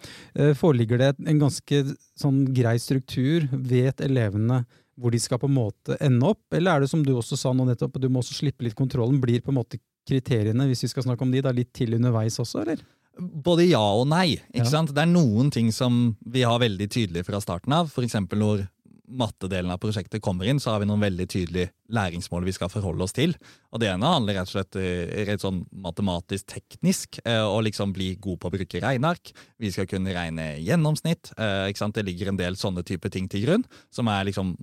Foreligger 0.59 1.01
det 1.01 1.11
en 1.27 1.41
ganske 1.41 1.83
sånn 2.19 2.45
grei 2.55 2.77
struktur? 2.83 3.49
Vet 3.53 4.03
elevene 4.05 4.63
hvor 4.99 5.15
de 5.15 5.21
skal 5.23 5.41
på 5.41 5.49
en 5.49 5.57
måte 5.57 5.97
ende 6.03 6.33
opp, 6.33 6.43
eller 6.55 6.75
er 6.75 6.85
det 6.85 6.91
som 6.91 7.05
du 7.07 7.13
også 7.15 7.39
sa 7.39 7.53
nå 7.55 7.69
nettopp, 7.69 8.01
du 8.03 8.09
må 8.11 8.23
også 8.23 8.41
slippe 8.41 8.67
litt 8.67 8.79
kontrollen? 8.79 9.21
Blir 9.23 9.43
på 9.45 9.53
en 9.53 9.61
måte 9.61 9.81
kriteriene, 10.09 10.67
hvis 10.69 10.87
vi 10.87 10.93
skal 10.93 11.07
snakke 11.07 11.27
om 11.27 11.33
de, 11.35 11.43
da 11.45 11.53
litt 11.55 11.71
til 11.77 11.95
underveis 11.99 12.39
også, 12.43 12.65
eller? 12.65 12.83
Både 13.19 13.65
ja 13.69 13.81
og 13.83 14.07
nei. 14.09 14.37
ikke 14.55 14.65
Ja. 14.65 14.71
sant? 14.71 14.95
Det 14.95 15.03
er 15.03 15.11
noen 15.11 15.51
ting 15.51 15.73
som 15.73 16.17
vi 16.25 16.43
har 16.43 16.59
veldig 16.63 16.89
tydelig 16.89 17.25
fra 17.27 17.41
starten 17.41 17.73
av. 17.73 17.89
F.eks. 17.91 18.15
når 18.31 18.69
mattedelen 19.11 19.71
av 19.73 19.79
prosjektet 19.81 20.21
kommer 20.21 20.45
inn, 20.45 20.59
så 20.61 20.71
har 20.75 20.81
vi 20.83 20.87
noen 20.87 21.01
veldig 21.01 21.27
tydelige 21.33 21.71
læringsmål 21.91 22.45
vi 22.45 22.53
skal 22.53 22.69
forholde 22.69 23.03
oss 23.07 23.15
til. 23.17 23.33
Og 23.73 23.81
Det 23.81 23.89
ene 23.89 24.05
handler 24.05 24.35
rett 24.37 24.51
og 24.51 24.53
slett 24.53 24.77
eh, 24.77 25.25
rett 25.25 25.41
sånn 25.41 25.63
matematisk 25.73 26.45
teknisk, 26.53 27.19
eh, 27.25 27.41
å 27.41 27.57
liksom 27.65 27.95
bli 27.97 28.17
god 28.21 28.39
på 28.39 28.51
å 28.51 28.53
bruke 28.53 28.83
regneark. 28.85 29.33
Vi 29.59 29.71
skal 29.73 29.87
kunne 29.87 30.13
regne 30.13 30.59
gjennomsnitt. 30.61 31.33
eh, 31.39 31.71
ikke 31.73 31.79
sant? 31.79 31.95
Det 31.95 32.05
ligger 32.05 32.29
en 32.29 32.37
del 32.37 32.55
sånne 32.55 32.85
type 32.85 33.09
ting 33.11 33.27
til 33.29 33.47
grunn, 33.47 33.65
som 33.91 34.07
er 34.09 34.25
liksom 34.29 34.57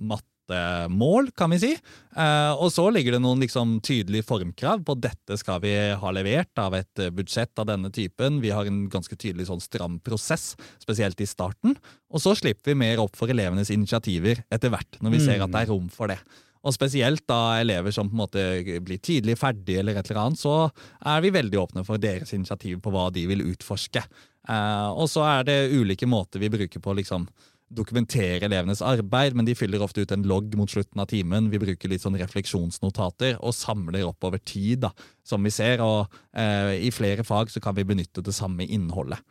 mattemål, 0.48 1.30
kan 1.36 1.50
vi 1.50 1.58
si. 1.58 1.72
Eh, 2.16 2.52
og 2.54 2.70
så 2.72 2.90
ligger 2.90 3.12
det 3.12 3.22
noen 3.22 3.40
liksom 3.40 3.80
tydelige 3.80 4.26
formkrav 4.26 4.84
på 4.84 4.94
dette 4.94 5.36
skal 5.36 5.60
vi 5.60 5.74
ha 5.94 6.10
levert 6.12 6.56
av 6.58 6.74
et 6.74 7.10
budsjett 7.12 7.58
av 7.58 7.66
denne 7.66 7.90
typen. 7.90 8.40
Vi 8.40 8.50
har 8.50 8.66
en 8.66 8.88
ganske 8.88 9.16
tydelig 9.16 9.48
sånn 9.48 9.60
stram 9.60 10.00
prosess, 10.00 10.56
spesielt 10.82 11.20
i 11.20 11.26
starten. 11.26 11.76
Og 12.10 12.20
så 12.20 12.34
slipper 12.34 12.72
vi 12.72 12.78
mer 12.78 12.98
opp 13.02 13.16
for 13.16 13.28
elevenes 13.28 13.70
initiativer 13.70 14.44
etter 14.50 14.70
hvert, 14.70 15.00
når 15.00 15.16
vi 15.16 15.24
ser 15.24 15.42
at 15.42 15.52
det 15.52 15.64
er 15.64 15.72
rom 15.72 15.88
for 15.88 16.08
det. 16.08 16.18
Og 16.66 16.74
spesielt 16.74 17.22
da 17.30 17.60
elever 17.60 17.94
som 17.94 18.08
på 18.10 18.16
en 18.16 18.22
måte 18.24 18.44
blir 18.82 18.98
tidlig 18.98 19.36
ferdig, 19.38 19.78
eller 19.78 19.94
et 19.94 20.08
eller 20.10 20.24
annet, 20.24 20.40
så 20.40 20.70
er 21.06 21.20
vi 21.22 21.34
veldig 21.34 21.60
åpne 21.60 21.84
for 21.86 22.02
deres 22.02 22.32
initiativ 22.34 22.80
på 22.82 22.90
hva 22.90 23.06
de 23.14 23.26
vil 23.30 23.44
utforske. 23.52 24.02
Eh, 24.48 24.88
og 24.90 25.06
så 25.10 25.22
er 25.26 25.46
det 25.46 25.60
ulike 25.74 26.08
måter 26.10 26.42
vi 26.42 26.50
bruker 26.50 26.82
på 26.82 26.96
liksom 26.98 27.28
dokumentere 27.68 28.46
elevenes 28.46 28.82
arbeid, 28.84 29.34
men 29.34 29.46
de 29.46 29.56
fyller 29.58 29.82
ofte 29.82 30.04
ut 30.04 30.12
en 30.14 30.26
logg 30.28 30.54
mot 30.58 30.70
slutten 30.70 31.02
av 31.02 31.08
timen. 31.10 31.50
Vi 31.50 31.60
bruker 31.62 31.90
litt 31.90 32.04
sånn 32.04 32.18
refleksjonsnotater 32.20 33.40
og 33.40 33.56
samler 33.56 34.06
opp 34.06 34.26
over 34.28 34.38
tid, 34.38 34.84
da, 34.86 34.92
som 35.26 35.42
vi 35.42 35.52
ser. 35.54 35.82
Og 35.84 36.06
eh, 36.36 36.76
i 36.86 36.92
flere 36.94 37.26
fag 37.26 37.50
så 37.50 37.62
kan 37.62 37.76
vi 37.76 37.86
benytte 37.88 38.24
det 38.24 38.36
samme 38.36 38.66
innholdet. 38.66 39.22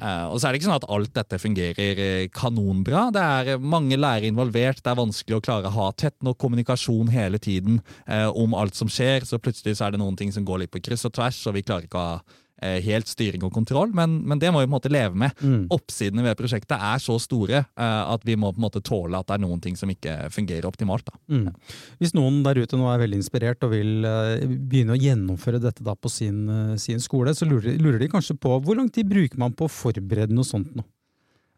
Eh, 0.00 0.26
og 0.32 0.40
så 0.40 0.48
er 0.48 0.54
det 0.54 0.62
ikke 0.62 0.70
sånn 0.70 0.80
at 0.80 0.88
alt 0.94 1.12
dette 1.14 1.38
fungerer 1.38 2.00
eh, 2.00 2.28
kanonbra. 2.32 3.06
Det 3.14 3.22
er 3.22 3.60
mange 3.60 3.98
lærere 4.00 4.30
involvert. 4.32 4.80
Det 4.80 4.92
er 4.92 4.98
vanskelig 4.98 5.38
å 5.38 5.44
klare 5.44 5.68
å 5.68 5.76
ha 5.76 5.90
tett 5.92 6.16
nok 6.24 6.40
kommunikasjon 6.42 7.12
hele 7.12 7.40
tiden 7.42 7.82
eh, 8.06 8.28
om 8.28 8.56
alt 8.58 8.78
som 8.78 8.90
skjer. 8.90 9.28
Så 9.28 9.40
plutselig 9.42 9.76
så 9.78 9.86
er 9.86 9.94
det 9.94 10.02
noen 10.02 10.18
ting 10.18 10.32
som 10.34 10.46
går 10.48 10.64
litt 10.64 10.72
på 10.72 10.82
kryss 10.82 11.06
og 11.08 11.14
tvers, 11.18 11.44
og 11.46 11.58
vi 11.58 11.66
klarer 11.66 11.86
ikke 11.86 12.00
å 12.00 12.08
ha 12.08 12.16
eh, 12.18 12.32
helt 12.62 13.10
styring 13.10 13.42
og 13.46 13.52
kontroll. 13.54 13.92
Men, 13.96 14.20
men 14.28 14.40
det 14.42 14.52
må 14.52 14.62
vi 14.62 14.68
på 14.68 14.70
en 14.70 14.76
måte 14.76 14.92
leve 14.92 15.18
med. 15.18 15.36
Mm. 15.42 15.66
Oppsidene 15.74 16.24
ved 16.26 16.38
prosjektet 16.38 16.76
er 16.78 17.02
så 17.02 17.18
store 17.22 17.62
eh, 17.62 18.02
at 18.14 18.24
vi 18.26 18.36
må 18.38 18.52
på 18.52 18.60
en 18.60 18.66
måte 18.66 18.82
tåle 18.84 19.18
at 19.18 19.28
det 19.28 19.36
er 19.36 19.44
noen 19.44 19.62
ting 19.62 19.76
som 19.78 19.90
ikke 19.92 20.16
fungerer 20.34 20.68
optimalt. 20.68 21.08
da. 21.08 21.18
Mm. 21.32 21.50
Hvis 22.00 22.14
noen 22.16 22.42
der 22.46 22.62
ute 22.62 22.78
nå 22.78 22.88
er 22.92 23.02
veldig 23.02 23.20
inspirert 23.20 23.66
og 23.66 23.74
vil 23.74 24.08
eh, 24.08 24.46
begynne 24.46 24.96
å 24.96 25.00
gjennomføre 25.00 25.62
dette 25.62 25.84
da 25.86 25.96
på 25.96 26.12
sin, 26.12 26.44
eh, 26.48 26.74
sin 26.82 27.02
skole, 27.02 27.34
så 27.36 27.48
lurer, 27.48 27.78
lurer 27.80 28.02
de 28.02 28.10
kanskje 28.12 28.38
på 28.40 28.58
hvor 28.62 28.78
lang 28.78 28.90
tid 28.92 29.10
bruker 29.10 29.40
man 29.40 29.56
på 29.56 29.68
å 29.68 29.72
forberede 29.72 30.34
noe 30.34 30.48
sånt 30.48 30.74
nå? 30.76 30.86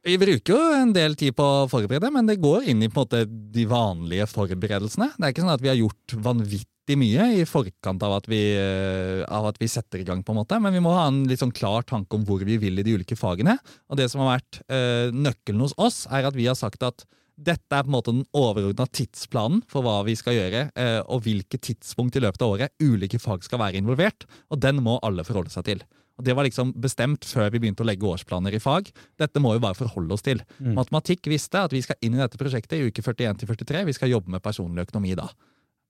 Vi 0.04 0.18
bruker 0.20 0.52
jo 0.52 0.72
en 0.76 0.90
del 0.92 1.14
tid 1.16 1.32
på 1.32 1.44
å 1.62 1.68
forberede, 1.70 2.10
men 2.12 2.26
det 2.28 2.36
går 2.42 2.66
inn 2.68 2.82
i 2.84 2.90
måte 2.92 3.22
de 3.24 3.62
vanlige 3.64 4.26
forberedelsene. 4.28 5.14
Det 5.16 5.24
er 5.24 5.32
ikke 5.32 5.44
sånn 5.46 5.54
at 5.54 5.64
vi 5.64 5.70
har 5.70 5.78
gjort 5.78 6.16
vanvittig 6.26 6.98
mye 7.00 7.30
i 7.38 7.46
forkant 7.48 8.04
av 8.04 8.18
at 8.18 8.28
vi, 8.28 8.42
eh, 8.52 9.22
av 9.24 9.48
at 9.48 9.56
vi 9.62 9.70
setter 9.72 10.02
i 10.02 10.04
gang, 10.04 10.20
på 10.20 10.34
en 10.34 10.42
måte, 10.42 10.60
men 10.60 10.76
vi 10.76 10.82
må 10.84 10.92
ha 10.92 11.06
en 11.08 11.22
litt 11.24 11.40
sånn 11.40 11.56
klar 11.56 11.88
tanke 11.88 12.18
om 12.18 12.28
hvor 12.28 12.44
vi 12.44 12.58
vil 12.60 12.78
i 12.78 12.84
de 12.84 12.98
ulike 12.98 13.16
fagene. 13.16 13.56
Og 13.88 13.96
det 13.96 14.10
som 14.12 14.20
har 14.20 14.36
vært 14.36 14.60
eh, 14.68 15.08
nøkkelen 15.08 15.64
hos 15.64 15.76
oss, 15.80 16.04
er 16.12 16.28
at 16.28 16.36
vi 16.36 16.50
har 16.52 16.60
sagt 16.60 16.84
at 16.84 17.06
dette 17.40 17.72
er 17.72 17.82
på 17.82 17.88
en 17.88 17.96
måte 17.96 18.12
den 18.12 18.28
overordna 18.36 18.84
tidsplanen 18.84 19.64
for 19.72 19.88
hva 19.88 20.02
vi 20.04 20.20
skal 20.20 20.36
gjøre, 20.36 20.68
eh, 20.76 21.00
og 21.08 21.24
hvilke 21.24 21.56
tidspunkt 21.56 22.20
i 22.20 22.20
løpet 22.20 22.44
av 22.44 22.52
året 22.58 22.76
ulike 22.76 23.18
fag 23.18 23.42
skal 23.42 23.64
være 23.64 23.80
involvert. 23.80 24.28
Og 24.52 24.60
den 24.60 24.84
må 24.84 25.00
alle 25.00 25.24
forholde 25.24 25.50
seg 25.50 25.64
til. 25.64 25.86
Og 26.14 26.24
Det 26.24 26.34
var 26.36 26.46
liksom 26.46 26.70
bestemt 26.78 27.26
før 27.26 27.50
vi 27.50 27.60
begynte 27.62 27.82
å 27.82 27.88
legge 27.88 28.06
årsplaner 28.06 28.54
i 28.54 28.62
fag. 28.62 28.90
Dette 29.18 29.42
må 29.42 29.54
vi 29.56 29.64
bare 29.64 29.78
forholde 29.78 30.14
oss 30.14 30.22
til. 30.22 30.42
Mm. 30.60 30.76
Matematikk 30.78 31.26
visste 31.30 31.64
at 31.66 31.74
vi 31.74 31.82
skal 31.82 31.98
inn 32.06 32.14
i 32.14 32.22
dette 32.22 32.38
prosjektet 32.38 32.78
i 32.78 32.86
uke 32.86 33.02
41-43. 33.02 33.82
Vi 33.88 33.96
skal 33.96 34.12
jobbe 34.12 34.30
med 34.30 34.44
personlig 34.44 34.86
økonomi 34.86 35.16
da. 35.18 35.26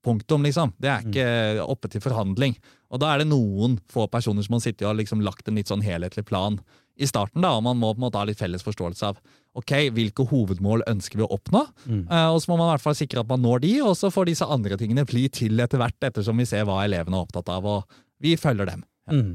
Punktum, 0.05 0.45
liksom. 0.45 0.73
Det 0.81 0.89
er 0.89 1.05
ikke 1.05 1.65
oppe 1.65 1.89
til 1.89 2.01
forhandling. 2.01 2.53
Og 2.93 3.01
da 3.01 3.13
er 3.13 3.21
det 3.21 3.29
noen 3.29 3.79
få 3.89 4.05
personer 4.11 4.45
som 4.45 4.57
har 4.57 4.65
sittet 4.65 4.85
og 4.85 4.97
liksom 4.99 5.23
lagt 5.25 5.49
en 5.49 5.57
litt 5.57 5.69
sånn 5.71 5.85
helhetlig 5.85 6.27
plan 6.29 6.59
i 6.95 7.07
starten, 7.09 7.43
da, 7.43 7.51
og 7.57 7.65
man 7.65 7.79
må 7.79 7.89
på 7.91 7.99
en 7.99 8.05
måte 8.05 8.19
ha 8.21 8.27
litt 8.27 8.39
felles 8.39 8.63
forståelse 8.63 9.09
av 9.09 9.17
ok, 9.59 9.73
hvilke 9.95 10.23
hovedmål 10.29 10.85
ønsker 10.87 11.19
vi 11.19 11.25
å 11.25 11.31
oppnå. 11.35 11.65
Mm. 11.83 12.05
Uh, 12.07 12.29
og 12.31 12.39
så 12.39 12.51
må 12.51 12.59
man 12.59 12.69
i 12.69 12.75
hvert 12.75 12.85
fall 12.85 12.95
sikre 12.95 13.23
at 13.23 13.31
man 13.31 13.43
når 13.43 13.65
de, 13.65 13.73
og 13.83 13.97
så 13.99 14.11
får 14.13 14.29
disse 14.29 14.47
andre 14.47 14.77
tingene 14.79 15.03
bli 15.07 15.25
til 15.33 15.59
etter 15.63 15.81
hvert, 15.81 15.97
ettersom 16.07 16.39
vi 16.39 16.47
ser 16.47 16.63
hva 16.67 16.83
elevene 16.85 17.19
er 17.19 17.27
opptatt 17.27 17.51
av, 17.51 17.67
og 17.67 17.99
vi 18.23 18.37
følger 18.39 18.71
dem. 18.71 18.85
Mm. 19.11 19.33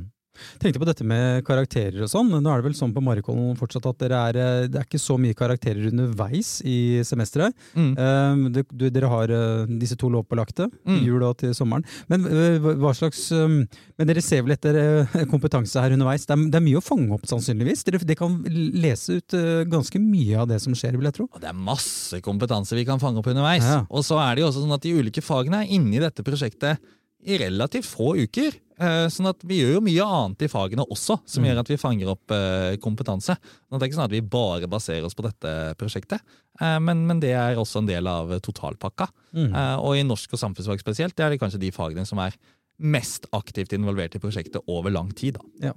Tenkte 0.61 0.81
på 0.83 0.89
dette 0.89 1.05
med 1.07 1.45
karakterer 1.47 2.03
og 2.05 2.11
sånn. 2.13 2.31
Nå 2.41 2.51
er 2.53 2.61
det 2.63 2.69
vel 2.71 2.77
sånn 2.79 2.93
på 2.95 3.03
Marikollen 3.05 3.57
fortsatt 3.59 3.87
at 3.91 4.03
er, 4.09 4.37
eh, 4.37 4.67
det 4.69 4.81
er 4.81 4.87
ikke 4.89 5.01
så 5.03 5.17
mye 5.21 5.35
karakterer 5.37 5.89
underveis 5.91 6.61
i 6.65 7.01
semesteret. 7.07 7.55
Mm. 7.75 7.93
Um, 7.99 8.53
det- 8.53 8.67
du, 8.71 8.89
dere 8.91 9.09
har 9.09 9.31
eh, 9.31 9.67
disse 9.81 9.97
to 9.97 10.09
lovpålagte, 10.11 10.71
Mm. 10.87 11.05
jul 11.05 11.23
og 11.23 11.37
til 11.39 11.53
sommeren. 11.55 11.85
Men 12.09 12.25
eh, 12.27 12.93
slags 12.95 13.31
um, 13.33 13.67
Men 13.99 14.07
dere 14.09 14.23
ser 14.23 14.43
vel 14.43 14.53
etter 14.57 14.77
eh, 14.81 15.25
kompetanse 15.33 15.81
her 15.81 15.93
underveis. 15.93 16.25
Det 16.27 16.33
er, 16.37 16.45
det 16.51 16.57
er 16.61 16.65
mye 16.65 16.81
å 16.81 16.85
fange 16.85 17.13
opp, 17.13 17.27
sannsynligvis. 17.29 17.85
Dere, 17.85 17.99
dere 18.01 18.17
kan 18.17 18.39
lese 18.49 19.19
ut 19.21 19.35
eh, 19.37 19.65
ganske 19.69 20.01
mye 20.01 20.39
av 20.41 20.49
det 20.49 20.61
som 20.65 20.73
skjer, 20.75 20.97
vil 20.97 21.09
jeg 21.11 21.19
tro. 21.19 21.29
Det 21.41 21.49
er 21.51 21.57
masse 21.57 22.21
kompetanse 22.25 22.75
vi 22.79 22.87
kan 22.89 22.99
fange 23.03 23.21
opp 23.21 23.29
underveis. 23.31 23.65
Ja. 23.67 23.83
Og 23.91 24.05
så 24.07 24.17
er 24.23 24.35
det 24.37 24.43
jo 24.45 24.49
også 24.51 24.65
sånn 24.65 24.75
at 24.77 24.83
de 24.87 24.95
ulike 24.97 25.23
fagene 25.25 25.63
er 25.65 25.75
inne 25.77 25.99
i 25.99 26.03
dette 26.03 26.25
prosjektet 26.27 26.81
i 27.29 27.37
relativt 27.37 27.85
få 27.85 28.15
uker. 28.17 28.55
Eh, 28.81 29.07
Sånn 29.13 29.29
at 29.29 29.43
vi 29.45 29.59
gjør 29.61 29.75
jo 29.77 29.81
mye 29.85 30.05
annet 30.07 30.43
i 30.47 30.49
fagene 30.49 30.87
også, 30.89 31.19
som 31.29 31.43
Mm. 31.45 31.51
gjør 31.51 31.59
at 31.61 31.69
vi 31.69 31.77
fanger 31.77 32.09
opp 32.15 32.31
eh, 32.33 32.77
kompetanse. 32.81 33.37
Sånn 33.37 33.77
at 33.77 33.81
det 33.81 33.83
er 33.85 33.91
ikke 33.91 33.99
sånn 34.01 34.09
at 34.09 34.15
vi 34.17 34.21
bare 34.25 34.67
baserer 34.73 35.05
oss 35.05 35.15
på 35.15 35.27
dette 35.29 35.77
prosjektet, 35.77 36.21
Eh, 36.61 36.79
men, 36.79 37.07
men 37.07 37.21
det 37.21 37.31
er 37.33 37.57
også 37.57 37.79
en 37.81 37.87
del 37.87 38.07
av 38.07 38.29
totalpakka. 38.41 39.07
Mm. 39.33 39.55
Eh, 39.55 39.77
Og 39.81 39.97
i 39.97 40.03
norsk 40.05 40.33
og 40.35 40.41
samfunnsfag 40.41 40.81
spesielt, 40.83 41.15
det 41.17 41.25
er 41.25 41.31
det 41.31 41.41
kanskje 41.41 41.61
de 41.61 41.71
fagene 41.73 42.05
som 42.07 42.19
er 42.19 42.35
mest 42.79 43.27
aktivt 43.33 43.73
involvert 43.73 44.15
i 44.17 44.19
prosjektet 44.19 44.61
over 44.69 44.91
lang 44.91 45.11
tid. 45.15 45.39
da. 45.61 45.73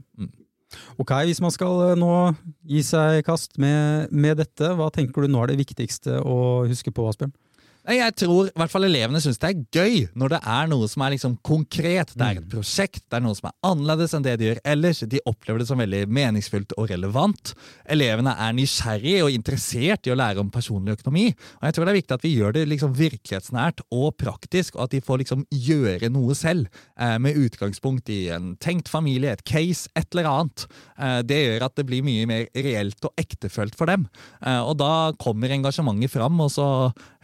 Ok, 0.97 1.11
Hvis 1.27 1.39
man 1.43 1.51
skal 1.51 1.95
nå 1.99 2.35
gi 2.65 2.81
seg 2.81 3.19
i 3.19 3.23
kast 3.25 3.57
med, 3.61 4.11
med 4.11 4.37
dette, 4.41 4.71
hva 4.75 4.89
tenker 4.91 5.21
du 5.21 5.27
nå 5.31 5.43
er 5.43 5.47
det 5.53 5.59
viktigste 5.61 6.19
å 6.25 6.65
huske 6.67 6.91
på, 6.91 7.05
Asbjørn? 7.11 7.33
Nei, 7.83 7.97
Jeg 7.97 8.15
tror 8.15 8.47
i 8.47 8.55
hvert 8.55 8.71
fall 8.71 8.87
elevene 8.87 9.19
syns 9.19 9.41
det 9.41 9.49
er 9.49 9.63
gøy 9.75 10.05
når 10.15 10.37
det 10.37 10.37
er 10.53 10.69
noe 10.71 10.87
som 10.87 11.03
er 11.03 11.11
liksom 11.17 11.33
konkret. 11.43 12.13
Det 12.15 12.23
er 12.23 12.37
et 12.39 12.45
prosjekt, 12.47 13.01
det 13.11 13.17
er 13.17 13.23
noe 13.25 13.35
som 13.35 13.49
er 13.49 13.57
annerledes 13.67 14.13
enn 14.15 14.23
det 14.23 14.37
de 14.39 14.47
gjør 14.47 14.61
ellers. 14.71 15.01
De 15.11 15.19
opplever 15.27 15.59
det 15.59 15.67
som 15.67 15.81
veldig 15.83 16.05
meningsfullt 16.07 16.71
og 16.79 16.87
relevant. 16.93 17.51
Elevene 17.91 18.37
er 18.39 18.55
nysgjerrige 18.55 19.25
og 19.25 19.35
interessert 19.35 20.07
i 20.07 20.13
å 20.13 20.15
lære 20.15 20.39
om 20.39 20.51
personlig 20.53 20.95
økonomi. 20.95 21.25
Og 21.59 21.67
jeg 21.67 21.75
tror 21.75 21.83
det 21.83 21.91
er 21.91 21.99
viktig 21.99 22.15
at 22.15 22.23
vi 22.23 22.31
gjør 22.37 22.55
det 22.55 22.63
liksom 22.71 22.95
virkelighetsnært 23.01 23.83
og 23.91 24.07
praktisk, 24.21 24.77
og 24.77 24.85
at 24.85 24.95
de 24.95 25.03
får 25.03 25.23
liksom 25.25 25.43
gjøre 25.51 26.11
noe 26.15 26.39
selv. 26.39 26.71
Eh, 26.95 27.17
med 27.19 27.41
utgangspunkt 27.43 28.07
i 28.15 28.21
en 28.31 28.53
tenkt 28.63 28.87
familie, 28.93 29.35
et 29.35 29.43
case, 29.43 29.91
et 29.99 30.07
eller 30.15 30.31
annet. 30.31 30.65
Eh, 30.95 31.19
det 31.27 31.41
gjør 31.41 31.67
at 31.67 31.75
det 31.75 31.87
blir 31.91 32.07
mye 32.07 32.31
mer 32.31 32.47
reelt 32.55 33.11
og 33.11 33.11
ektefølt 33.19 33.75
for 33.75 33.91
dem. 33.91 34.07
Eh, 34.39 34.61
og 34.63 34.77
da 34.79 35.11
kommer 35.19 35.51
engasjementet 35.51 36.15
fram, 36.15 36.39
og 36.39 36.55
så 36.55 36.69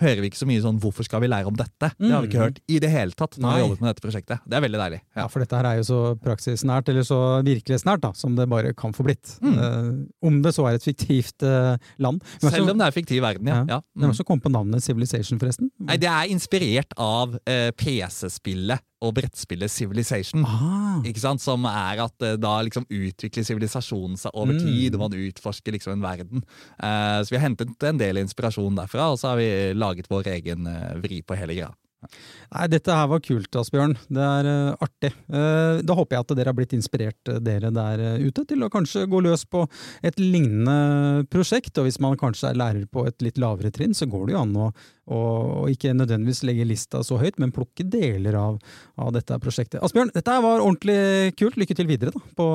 hører 0.03 0.19
vi 0.19 0.33
ikke 0.33 0.43
så 0.43 0.48
mye 0.49 0.62
sånn 0.65 0.79
'hvorfor 0.81 1.05
skal 1.07 1.21
vi 1.21 1.27
lære 1.29 1.47
om 1.47 1.55
dette'? 1.55 1.91
Det 1.99 2.12
har 2.12 2.21
vi 2.21 2.27
ikke 2.27 2.39
Mm. 2.39 2.45
hørt 2.49 2.59
i 2.67 2.79
det 2.79 2.89
hele 2.89 3.12
tatt 3.12 3.38
når 3.38 3.47
vi 3.47 3.53
har 3.59 3.67
jobbet 3.67 3.81
med 3.81 3.89
dette 3.95 4.03
prosjektet. 4.05 4.39
Det 4.47 4.57
er 4.57 4.62
veldig 4.67 4.79
deilig. 4.81 5.01
Ja, 5.15 5.27
for 5.27 5.39
dette 5.39 5.55
her 5.55 5.65
er 5.65 5.77
jo 5.77 5.85
så 5.88 5.99
praksisnært, 6.19 6.89
eller 6.89 7.01
så 7.07 7.19
virkelighetsnært, 7.45 8.01
da, 8.01 8.12
som 8.13 8.35
det 8.35 8.49
bare 8.49 8.73
kan 8.73 8.91
få 8.93 9.03
blitt. 9.05 9.38
Eh, 9.43 10.05
om 10.27 10.41
det 10.41 10.53
så 10.55 10.67
er 10.67 10.75
et 10.75 10.83
fiktivt 10.83 11.43
uh, 11.43 11.77
land. 11.99 12.21
Men 12.41 12.51
Selv 12.51 12.63
også- 12.65 12.71
om 12.71 12.77
det 12.77 12.88
er 12.88 13.01
fiktiv 13.01 13.21
verden, 13.21 13.45
ja. 13.47 13.55
Ja. 13.65 13.65
ja. 13.77 13.81
Mm. 13.97 14.09
også 14.12 14.25
kom 14.25 14.39
på 14.41 14.51
navnet 14.51 14.81
Civilization, 14.83 15.38
forresten? 15.39 15.69
Nei, 15.79 15.97
Det 15.97 16.07
er 16.09 16.27
inspirert 16.29 16.91
av 16.97 17.35
uh, 17.35 17.71
PC-spillet 17.77 18.79
og 19.01 19.13
brettspillet 19.15 19.71
Civilization. 19.71 20.43
Ah, 20.45 20.99
Ikke 21.07 21.21
sant? 21.23 21.39
Som 21.43 21.63
er 21.69 22.01
at 22.03 22.25
eh, 22.25 22.38
da 22.39 22.57
liksom 22.67 22.88
utvikler 22.89 23.45
sivilisasjonen 23.47 24.17
seg 24.19 24.31
over 24.33 24.53
Mm. 24.53 24.59
tid, 24.65 24.95
og 24.95 25.05
man 25.05 25.19
utforsker 25.19 25.71
liksom 25.75 25.93
en 25.95 26.03
verden. 26.03 26.43
Uh, 26.83 27.19
så 27.23 27.31
vi 27.31 27.38
har 27.39 27.47
hentet 27.47 27.83
en 27.88 27.97
del 27.99 28.17
inspirasjon 28.19 28.75
derfra, 28.75 29.12
og 29.13 29.19
så 29.21 29.31
har 29.31 29.38
vi 29.39 29.51
laget 29.77 30.09
vår 30.12 30.27
egen 30.35 30.67
uh, 30.67 30.97
vri 30.99 31.21
på 31.23 31.38
hele 31.39 31.55
greia. 31.55 31.71
Nei, 31.99 32.67
Dette 32.71 32.95
her 32.95 33.09
var 33.12 33.19
kult, 33.19 33.51
Asbjørn. 33.59 33.97
Det 34.07 34.23
er 34.23 34.47
uh, 34.47 34.75
artig. 34.79 35.09
Uh, 35.27 35.81
da 35.83 35.95
håper 35.97 36.15
jeg 36.15 36.23
at 36.23 36.31
dere 36.39 36.51
har 36.53 36.55
blitt 36.55 36.75
inspirert, 36.77 37.31
dere 37.43 37.71
der 37.75 38.03
ute, 38.23 38.45
til 38.47 38.63
å 38.63 38.69
kanskje 38.71 39.03
gå 39.12 39.19
løs 39.25 39.43
på 39.51 39.65
et 40.07 40.15
lignende 40.19 41.25
prosjekt. 41.31 41.75
Og 41.77 41.89
hvis 41.89 41.99
man 41.99 42.15
kanskje 42.19 42.53
er 42.53 42.59
lærer 42.62 42.85
på 42.88 43.03
et 43.07 43.19
litt 43.25 43.38
lavere 43.41 43.71
trinn, 43.75 43.91
så 43.95 44.07
går 44.07 44.27
det 44.29 44.38
jo 44.38 44.43
an 44.45 44.55
å, 44.55 44.69
og 45.09 45.71
ikke 45.71 45.95
nødvendigvis 45.97 46.43
legge 46.45 46.67
lista 46.67 47.01
så 47.05 47.17
høyt, 47.19 47.39
men 47.41 47.53
plukke 47.53 47.85
deler 47.89 48.35
av, 48.37 48.59
av 49.01 49.11
dette 49.15 49.37
prosjektet. 49.41 49.79
Asbjørn, 49.85 50.11
dette 50.13 50.35
var 50.45 50.61
ordentlig 50.61 51.33
kult. 51.39 51.57
Lykke 51.59 51.77
til 51.77 51.89
videre 51.89 52.13
da, 52.13 52.21
på, 52.37 52.47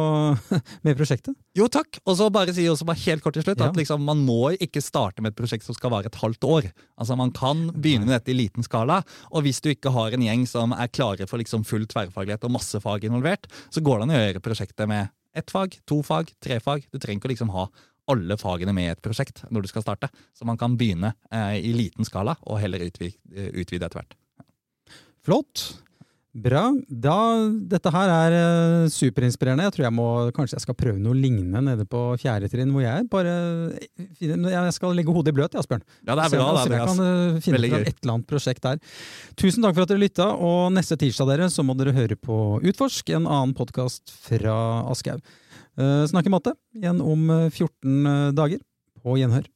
med 0.87 0.99
prosjektet. 0.99 1.35
Jo, 1.59 1.67
takk. 1.73 1.99
Og 2.07 2.19
så 2.21 2.31
bare 2.35 2.55
si 2.55 2.67
også 2.71 2.87
bare 2.89 3.03
helt 3.05 3.25
kort 3.25 3.37
til 3.39 3.47
slutt 3.47 3.63
ja. 3.63 3.71
at 3.73 3.81
liksom, 3.81 4.05
man 4.07 4.23
må 4.27 4.55
ikke 4.55 4.83
starte 4.85 5.25
med 5.25 5.35
et 5.35 5.41
prosjekt 5.41 5.67
som 5.67 5.77
skal 5.77 5.93
vare 5.95 6.11
et 6.11 6.21
halvt 6.23 6.49
år. 6.51 6.71
Altså 7.01 7.19
Man 7.19 7.35
kan 7.35 7.67
begynne 7.75 8.07
med 8.07 8.17
dette 8.17 8.33
i 8.33 8.39
liten 8.39 8.67
skala, 8.67 9.03
og 9.33 9.45
hvis 9.47 9.61
du 9.65 9.73
ikke 9.73 9.93
har 9.95 10.15
en 10.15 10.25
gjeng 10.25 10.47
som 10.49 10.75
er 10.77 10.93
klare 10.93 11.29
for 11.31 11.43
liksom 11.43 11.67
full 11.67 11.89
tverrfaglighet 11.91 12.47
og 12.47 12.55
masse 12.55 12.81
fag 12.83 13.07
involvert, 13.09 13.51
så 13.75 13.83
går 13.85 14.01
det 14.01 14.07
an 14.07 14.15
å 14.15 14.23
gjøre 14.23 14.45
prosjektet 14.45 14.91
med 14.91 15.11
ett 15.35 15.51
fag, 15.51 15.75
to 15.89 15.99
fag, 16.07 16.31
tre 16.43 16.61
fag. 16.63 16.87
Du 16.93 17.01
trenger 17.03 17.19
ikke 17.19 17.31
å 17.31 17.35
liksom 17.35 17.53
ha 17.55 17.67
alle 18.11 18.37
fagene 18.41 18.75
med 18.77 18.89
i 18.89 18.93
et 18.95 19.05
prosjekt 19.05 19.45
når 19.51 19.65
du 19.65 19.71
skal 19.73 19.87
starte. 19.87 20.11
Så 20.37 20.49
man 20.49 20.61
kan 20.61 20.77
begynne 20.81 21.15
eh, 21.31 21.57
i 21.61 21.73
liten 21.77 22.07
skala, 22.07 22.37
og 22.45 22.61
heller 22.63 22.85
utvide, 22.87 23.17
utvide 23.55 23.89
etter 23.89 24.03
hvert. 24.03 24.19
Flott. 25.25 25.69
Bra. 26.35 26.65
Da, 26.91 27.17
dette 27.71 27.91
her 27.95 28.11
er 28.11 28.35
uh, 28.35 28.89
superinspirerende. 28.91 29.69
Jeg 29.69 29.75
tror 29.77 29.85
jeg 29.85 29.95
må, 29.95 30.07
kanskje 30.35 30.57
jeg 30.57 30.65
skal 30.65 30.77
prøve 30.77 30.99
noe 30.99 31.15
lignende 31.15 31.63
nede 31.63 31.87
på 31.87 32.01
fjerde 32.19 32.49
trinn, 32.51 32.73
hvor 32.75 32.83
jeg 32.83 33.07
bare 33.13 33.35
Jeg 34.19 34.75
skal 34.75 34.99
legge 34.99 35.15
hodet 35.15 35.31
i 35.31 35.37
bløt, 35.37 35.55
Asbjørn. 35.55 35.85
Ja, 36.03 36.17
det 36.19 36.25
er 36.25 36.35
bra. 36.35 36.49
Så 36.59 36.65
jeg, 36.67 36.75
jeg 36.75 36.89
kan 36.91 37.05
uh, 37.05 37.39
finne 37.45 37.63
fram 37.63 37.87
et 37.87 38.03
eller 38.03 38.15
annet 38.17 38.27
prosjekt 38.33 38.67
der. 38.67 38.83
Tusen 39.39 39.63
takk 39.63 39.79
for 39.79 39.87
at 39.87 39.95
dere 39.95 40.03
lytta, 40.03 40.27
og 40.35 40.75
neste 40.75 40.99
tirsdag 40.99 41.31
dere, 41.31 41.49
så 41.55 41.63
må 41.63 41.79
dere 41.79 41.95
høre 41.95 42.19
på 42.19 42.41
Utforsk, 42.67 43.15
en 43.15 43.31
annen 43.31 43.55
podkast 43.55 44.11
fra 44.27 44.59
Aschehoug. 44.91 45.23
Uh, 45.75 46.05
snakke 46.07 46.31
matte 46.31 46.55
igjen 46.77 47.01
om 47.03 47.27
14 47.51 48.35
dager. 48.37 48.63
På 49.03 49.19
gjenhør. 49.19 49.49